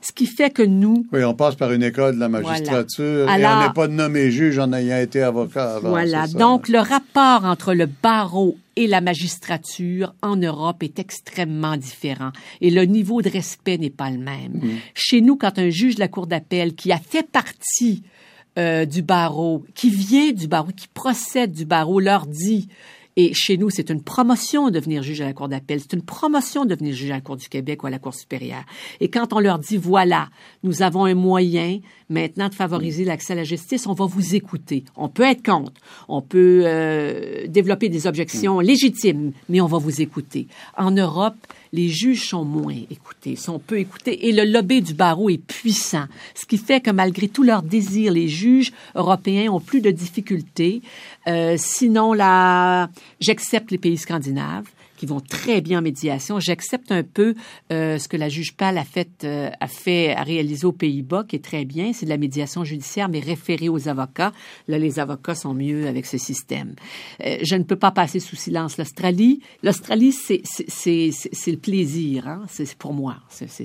[0.00, 3.44] Ce qui fait que nous, Oui, on passe par une école de la magistrature et
[3.44, 5.90] on n'est pas nommé juge en ayant été avocat avant.
[5.90, 6.26] Voilà.
[6.28, 12.32] Donc, le rapport entre le barreau et la magistrature en Europe est extrêmement différent.
[12.60, 14.60] Et le niveau de respect n'est pas le même.
[14.94, 18.02] Chez nous, quand un juge de la Cour d'appel qui a fait partie
[18.58, 22.68] euh, du barreau, qui vient du barreau, qui procède du barreau, leur dit
[23.16, 25.80] et chez nous, c'est une promotion de devenir juge à la Cour d'appel.
[25.80, 28.12] C'est une promotion de devenir juge à la Cour du Québec ou à la Cour
[28.12, 28.64] supérieure.
[29.00, 30.28] Et quand on leur dit, voilà,
[30.64, 34.84] nous avons un moyen maintenant de favoriser l'accès à la justice, on va vous écouter.
[34.96, 35.80] On peut être contre.
[36.08, 40.48] On peut euh, développer des objections légitimes, mais on va vous écouter.
[40.76, 41.36] En Europe,
[41.74, 46.04] les juges sont moins écoutés, sont peu écoutés, et le lobby du barreau est puissant,
[46.36, 50.82] ce qui fait que malgré tout leur désir, les juges européens ont plus de difficultés.
[51.26, 52.88] Euh, sinon, la,
[53.20, 54.66] j'accepte les pays scandinaves,
[55.04, 56.40] qui vont très bien en médiation.
[56.40, 57.34] J'accepte un peu
[57.70, 61.24] euh, ce que la juge Pal a fait, euh, a fait, a réalisé aux Pays-Bas,
[61.28, 61.92] qui est très bien.
[61.92, 64.32] C'est de la médiation judiciaire, mais référée aux avocats.
[64.66, 66.74] Là, les avocats sont mieux avec ce système.
[67.24, 69.40] Euh, je ne peux pas passer sous silence l'Australie.
[69.62, 72.42] L'Australie, c'est le plaisir, hein?
[72.48, 73.16] c'est pour moi.
[73.28, 73.58] C'est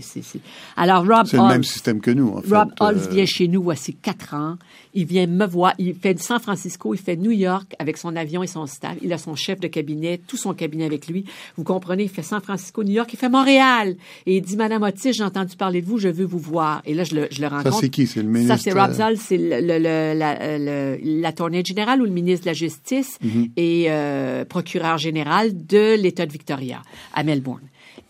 [0.75, 2.29] Alors Rob, c'est le même système que nous.
[2.29, 2.53] En fait.
[2.53, 4.57] Rob Halls vient chez nous voici quatre ans.
[4.93, 5.73] Il vient me voir.
[5.77, 8.97] Il fait San Francisco, il fait New York avec son avion et son staff.
[9.03, 11.25] Il a son chef de cabinet, tout son cabinet avec lui.
[11.57, 13.95] Vous comprenez, il fait San Francisco, New York, il fait Montréal.
[14.25, 16.81] Et il dit, Madame Otis, j'ai entendu parler de vous, je veux vous voir.
[16.85, 17.75] Et là, je le, je le rencontre.
[17.75, 18.07] Ça, c'est qui?
[18.07, 18.55] C'est le ministre?
[18.55, 22.49] Ça, c'est Rob Zoll, c'est le, le, la, la tournée générale ou le ministre de
[22.49, 23.51] la Justice mm-hmm.
[23.57, 26.81] et euh, procureur général de l'État de Victoria
[27.13, 27.61] à Melbourne.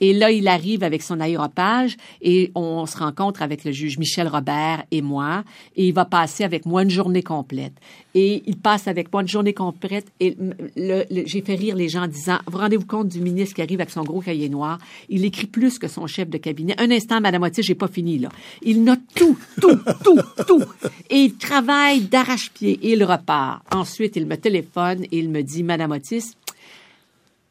[0.02, 4.28] Et là, il arrive avec son aéropage et on se rencontre avec le juge Michel
[4.28, 5.44] Robert et moi.
[5.76, 7.74] Et il va passer avec moi une journée complète.
[8.16, 10.08] Et il passe avec moi une journée complète.
[10.20, 10.36] Et
[10.76, 13.92] j'ai fait rire les gens en disant, vous rendez-vous compte du ministre qui arrive avec
[13.92, 14.80] son gros cahier noir?
[15.10, 16.76] Il écrit plus que son chef de cabinet.
[16.80, 18.30] Un instant, Madame Otis, j'ai pas fini, là.
[18.62, 20.64] Il note tout, tout, tout, tout.
[21.10, 23.62] Et il travaille d'arrache-pied et il repart.
[23.74, 26.36] Ensuite, il me téléphone et il me dit, Madame Otis,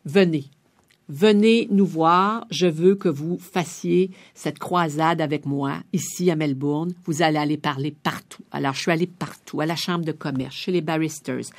[0.05, 0.44] venez
[1.09, 6.92] venez nous voir, je veux que vous fassiez cette croisade avec moi ici à Melbourne.
[7.04, 8.42] Vous allez aller parler partout.
[8.50, 11.50] Alors, je suis allée partout, à la Chambre de commerce, chez les barristers,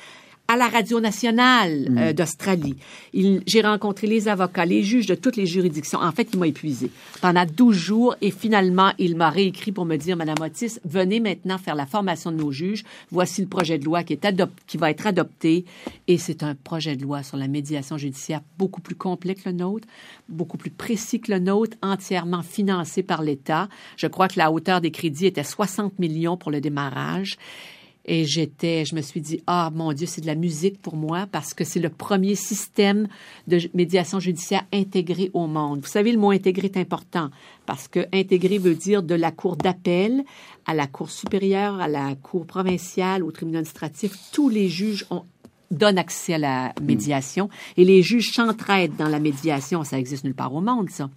[0.50, 2.12] à la Radio nationale euh, mm.
[2.12, 2.76] d'Australie.
[3.14, 6.00] J'ai rencontré les avocats, les juges de toutes les juridictions.
[6.00, 6.90] En fait, il m'a épuisé
[7.20, 11.56] pendant 12 jours et finalement, il m'a réécrit pour me dire, Madame Otis, venez maintenant
[11.56, 12.82] faire la formation de nos juges.
[13.12, 15.66] Voici le projet de loi qui, est qui va être adopté
[16.08, 19.52] et c'est un projet de loi sur la médiation judiciaire beaucoup plus complet que le
[19.52, 19.86] nôtre,
[20.28, 23.68] beaucoup plus précis que le nôtre, entièrement financé par l'État.
[23.96, 27.38] Je crois que la hauteur des crédits était 60 millions pour le démarrage.
[28.06, 31.26] Et j'étais, je me suis dit, ah mon Dieu, c'est de la musique pour moi
[31.30, 33.08] parce que c'est le premier système
[33.46, 35.80] de médiation judiciaire intégré au monde.
[35.82, 37.30] Vous savez, le mot intégré est important
[37.66, 40.24] parce que intégré veut dire de la cour d'appel
[40.66, 44.12] à la cour supérieure, à la cour provinciale, au tribunal administratif.
[44.32, 45.24] Tous les juges ont
[45.70, 49.84] donnent accès à la médiation et les juges s'entraident dans la médiation.
[49.84, 51.08] Ça existe nulle part au monde, ça.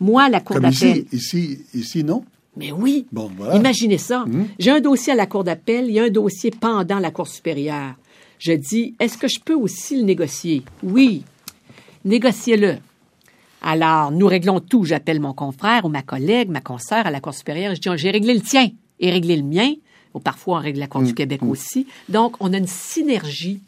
[0.00, 1.06] Moi, la cour d'appel.
[1.12, 2.22] Ici, ici, ici, non?
[2.56, 3.06] Mais oui.
[3.12, 4.22] Bon, Imaginez ça.
[4.22, 4.48] Hum.
[4.58, 7.28] J'ai un dossier à la Cour d'appel, il y a un dossier pendant la Cour
[7.28, 7.94] supérieure.
[8.38, 10.62] Je dis, est-ce que je peux aussi le négocier?
[10.82, 11.24] Oui.
[12.04, 12.76] Négociez-le.
[13.62, 14.84] Alors, nous réglons tout.
[14.84, 17.74] J'appelle mon confrère ou ma collègue, ma consoeur à la Cour supérieure.
[17.74, 18.68] Je dis, j'ai réglé le tien
[19.00, 19.72] et réglé le mien.
[20.14, 21.14] Ou parfois, on règle la Cour du hum.
[21.14, 21.50] Québec hum.
[21.50, 21.86] aussi.
[22.08, 23.60] Donc, on a une synergie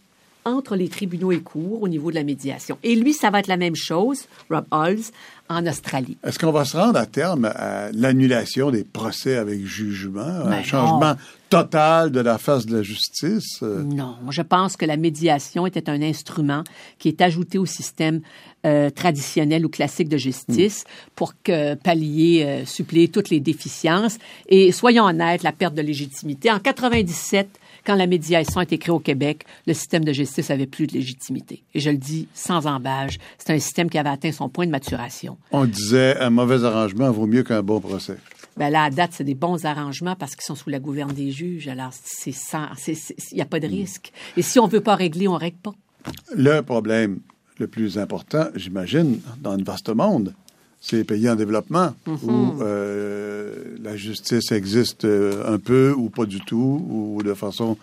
[0.49, 2.79] entre les tribunaux et cours au niveau de la médiation.
[2.83, 5.11] Et lui, ça va être la même chose, Rob Halls,
[5.49, 6.17] en Australie.
[6.25, 10.63] Est-ce qu'on va se rendre à terme à l'annulation des procès avec jugement, un ben
[10.63, 11.15] changement
[11.49, 13.63] total de la face de la justice?
[13.63, 16.65] Non, je pense que la médiation était un instrument
[16.99, 18.21] qui est ajouté au système
[18.67, 21.11] euh, traditionnel ou classique de justice hmm.
[21.15, 24.19] pour que pallier, euh, suppléer toutes les déficiences.
[24.49, 26.51] Et soyons honnêtes, la perte de légitimité.
[26.51, 27.49] En 97,
[27.85, 30.95] quand la médiation a été créée au Québec, le système de justice avait plus de
[30.95, 31.63] légitimité.
[31.75, 34.71] Et je le dis sans embâge, c'est un système qui avait atteint son point de
[34.71, 35.39] maturation.
[35.53, 38.17] On disait un mauvais arrangement vaut mieux qu'un bon procès.
[38.57, 41.31] Ben là, à date, c'est des bons arrangements parce qu'ils sont sous la gouverne des
[41.31, 41.69] juges.
[41.69, 44.13] Alors, c'est il n'y a pas de risque.
[44.37, 45.75] Et si on veut pas régler, on règle pas.
[46.35, 47.21] Le problème
[47.59, 50.35] le plus important, j'imagine, dans un vaste monde,
[50.81, 52.59] c'est les pays en développement où mm-hmm.
[52.63, 57.77] euh, la justice existe euh, un peu ou pas du tout ou de façon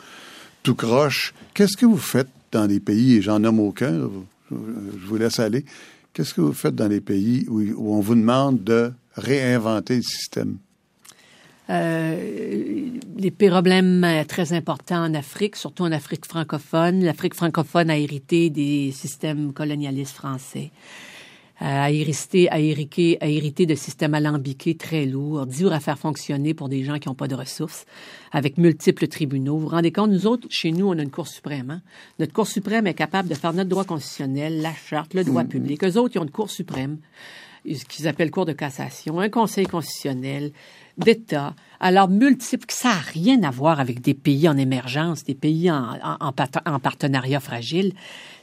[0.64, 1.34] tout croche.
[1.54, 4.10] Qu'est-ce que vous faites dans les pays, et j'en nomme aucun,
[4.50, 5.66] je vous laisse aller,
[6.14, 10.58] qu'est-ce que vous faites dans les pays où, on vous demande de réinventer le système?
[11.70, 17.04] Euh, les problèmes très importants en Afrique, surtout en Afrique francophone.
[17.04, 20.72] L'Afrique francophone a hérité des systèmes colonialistes français
[21.58, 26.54] à hériter, à hériter, à hériter de systèmes alambiqués très lourds, durs à faire fonctionner
[26.54, 27.86] pour des gens qui n'ont pas de ressources,
[28.32, 29.56] avec multiples tribunaux.
[29.56, 31.72] Vous vous rendez compte, nous autres, chez nous, on a une Cour suprême.
[31.72, 31.82] Hein?
[32.20, 35.48] Notre Cour suprême est capable de faire notre droit constitutionnel, la charte, le droit mm-hmm.
[35.48, 35.84] public.
[35.84, 36.98] Eux autres, ils ont une Cour suprême,
[37.64, 40.52] qu'ils appellent Cour de cassation, un Conseil constitutionnel,
[40.98, 45.70] d'État, alors multiples, ça n'a rien à voir avec des pays en émergence, des pays
[45.70, 46.34] en, en,
[46.66, 47.94] en partenariat fragile.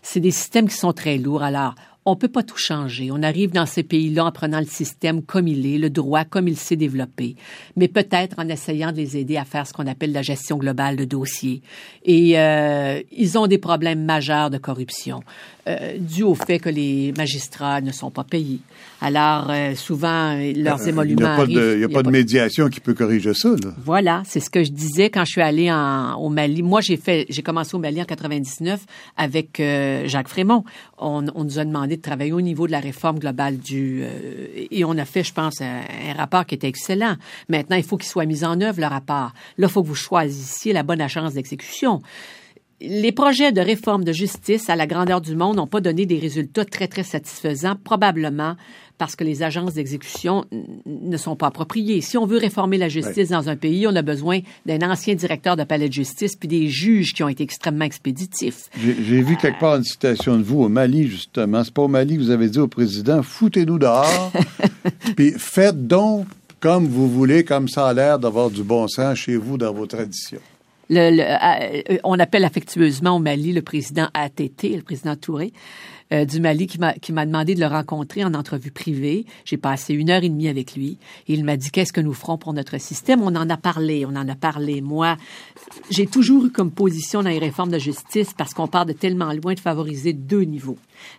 [0.02, 1.42] C'est des systèmes qui sont très lourds.
[1.42, 1.74] Alors,
[2.04, 3.10] on peut pas tout changer.
[3.12, 6.48] On arrive dans ces pays-là en prenant le système comme il est, le droit comme
[6.48, 7.36] il s'est développé,
[7.76, 10.96] mais peut-être en essayant de les aider à faire ce qu'on appelle la gestion globale
[10.96, 11.62] de dossiers.
[12.04, 15.22] Et euh, ils ont des problèmes majeurs de corruption
[15.68, 18.60] euh, dû au fait que les magistrats ne sont pas payés.
[19.02, 23.48] Alors, euh, souvent, leurs émoluments Il n'y a, pas de, médiation qui peut corriger ça.
[23.50, 23.72] Là.
[23.84, 26.62] Voilà, c'est ce que je disais quand je suis allée en, au Mali.
[26.62, 28.80] Moi, j'ai fait, j'ai commencé au Mali en 99
[29.16, 29.60] avec
[30.06, 30.64] Jacques Frémont.
[30.98, 34.02] On, on nous a demandé de travailler au niveau de la réforme globale du...
[34.02, 35.82] Euh, et on a fait, je pense, un,
[36.16, 37.16] rapport qui était excellent.
[37.48, 39.32] Maintenant, il faut qu'il soit mis en œuvre, le rapport.
[39.58, 42.02] Là, il faut que vous choisissiez la bonne agence d'exécution
[42.82, 46.18] les projets de réforme de justice à la grandeur du monde n'ont pas donné des
[46.18, 48.56] résultats très, très satisfaisants, probablement
[48.98, 50.44] parce que les agences d'exécution
[50.86, 52.00] ne sont pas appropriées.
[52.00, 55.56] Si on veut réformer la justice dans un pays, on a besoin d'un ancien directeur
[55.56, 58.68] de palais de justice puis des juges qui ont été extrêmement expéditifs.
[58.78, 61.64] J'ai vu quelque part une citation de vous au Mali, justement.
[61.64, 64.32] C'est pas au Mali que vous avez dit au président, foutez-nous dehors,
[65.16, 66.26] puis faites donc
[66.60, 69.86] comme vous voulez, comme ça a l'air d'avoir du bon sens chez vous dans vos
[69.86, 70.38] traditions.
[70.96, 75.52] Euh, on appelle affectueusement au Mali le président ATT, le président Touré.
[76.12, 79.24] Euh, du Mali qui m'a demandé de le rencontrer en entrevue privée.
[79.46, 80.98] J'ai passé une heure et demie avec lui.
[81.26, 83.22] il m'a dit qu'est-ce que nous ferons pour notre système?
[83.22, 84.82] On en a parlé, on en a parlé.
[84.82, 85.16] Moi,
[85.90, 89.32] j'ai toujours eu comme position dans les réformes de justice parce qu'on part de tellement
[89.32, 90.76] loin de favoriser deux niveaux.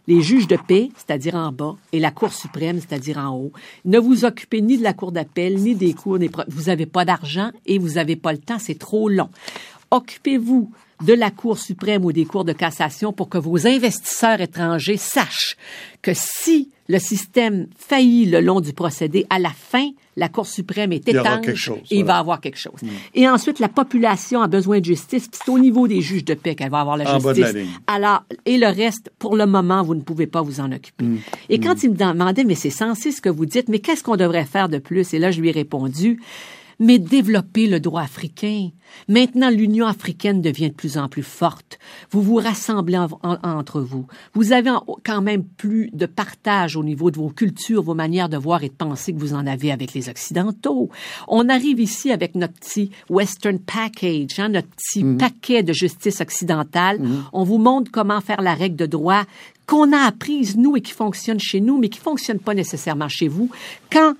[0.08, 3.52] Les juges de paix, c'est-à-dire en bas, et la Cour suprême, c'est-à-dire en haut.
[3.86, 6.20] Ne vous occupez ni de la Cour d'appel, ni des cours.
[6.48, 8.60] Vous n'avez pas d'argent et vous n'avez pas le temps.
[8.60, 9.30] C'est trop long.
[9.90, 10.72] Occupez-vous
[11.04, 15.58] de la Cour suprême ou des cours de cassation pour que vos investisseurs étrangers sachent
[16.02, 20.92] que si le système faillit le long du procédé, à la fin, la Cour suprême
[20.92, 22.82] est étanche et il va avoir quelque chose.
[22.82, 22.88] Mm.
[23.16, 25.30] Et ensuite, la population a besoin de justice.
[25.32, 27.56] C'est au niveau des juges de paix qu'elle va avoir la justice.
[27.88, 31.06] Alors, et le reste, pour le moment, vous ne pouvez pas vous en occuper.
[31.06, 31.18] Mm.
[31.50, 31.80] Et quand mm.
[31.84, 34.70] il me demandait, mais c'est censé ce que vous dites, mais qu'est-ce qu'on devrait faire
[34.70, 35.14] de plus?
[35.14, 36.22] Et là, je lui ai répondu,
[36.80, 38.70] mais développer le droit africain.
[39.08, 41.80] Maintenant, l'Union africaine devient de plus en plus forte.
[42.12, 44.06] Vous vous rassemblez entre vous.
[44.34, 44.72] Vous avez
[45.04, 48.70] quand même plus de partage au niveau de vos cultures, vos manières de voir et
[48.70, 50.90] de penser que vous en avez avec les Occidentaux.
[51.28, 55.18] On arrive ici avec notre petit Western Package, hein, notre petit mhm.
[55.18, 57.00] paquet de justice occidentale.
[57.00, 57.24] Mhm.
[57.34, 59.24] On vous montre comment faire la règle de droit
[59.66, 63.28] qu'on a apprise, nous, et qui fonctionne chez nous, mais qui fonctionne pas nécessairement chez
[63.28, 63.50] vous.
[63.92, 64.14] Quand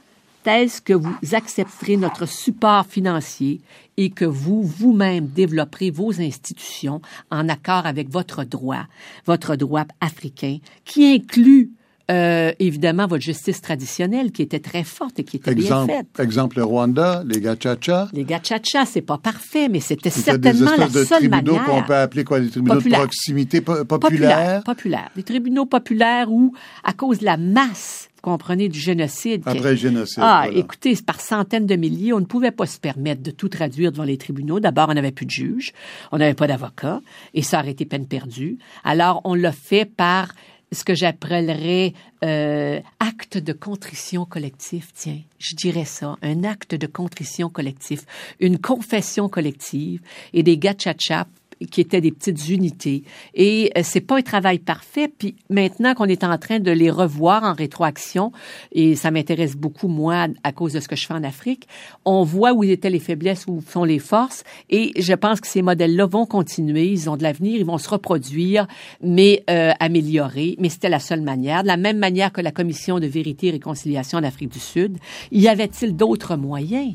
[0.48, 3.62] est-ce que vous accepterez notre support financier
[3.98, 8.86] et que vous, vous-même, développerez vos institutions en accord avec votre droit,
[9.26, 11.72] votre droit africain, qui inclut
[12.12, 16.08] euh, évidemment votre justice traditionnelle qui était très forte et qui était bien faite?
[16.20, 18.10] Exemple le Rwanda, les gachacha.
[18.12, 21.64] Les gachacha, c'est pas parfait, mais c'était certainement la de seule manière.
[21.64, 24.64] qu'on peut appeler quoi, des tribunaux de proximité populaire.
[24.66, 29.44] Populaire, Des tribunaux populaires où, à cause de la masse comprenez, du génocide.
[29.46, 30.20] Après le génocide.
[30.22, 33.92] Ah, écoutez, par centaines de milliers, on ne pouvait pas se permettre de tout traduire
[33.92, 34.60] devant les tribunaux.
[34.60, 35.74] D'abord, on n'avait plus de juges,
[36.12, 37.02] on n'avait pas d'avocats,
[37.34, 38.58] et ça aurait été peine perdue.
[38.84, 40.34] Alors, on l'a fait par
[40.72, 41.94] ce que j'appellerais
[42.24, 48.06] euh, acte de contrition collectif, tiens, je dirais ça, un acte de contrition collectif,
[48.40, 50.02] une confession collective
[50.34, 51.26] et des gachachas
[51.70, 53.04] qui étaient des petites unités.
[53.34, 55.08] Et euh, c'est pas un travail parfait.
[55.08, 58.32] Puis maintenant qu'on est en train de les revoir en rétroaction,
[58.72, 61.68] et ça m'intéresse beaucoup moi à cause de ce que je fais en Afrique,
[62.06, 64.44] on voit où étaient les faiblesses, où sont les forces.
[64.70, 66.88] Et je pense que ces modèles-là vont continuer.
[66.88, 68.68] Ils ont de l'avenir, ils vont se reproduire,
[69.02, 70.56] mais euh, améliorer.
[70.60, 71.64] Mais c'était la seule manière.
[71.64, 74.98] De la même manière que la Commission de vérité et réconciliation en Afrique du Sud,
[75.32, 76.94] y avait-il d'autres moyens?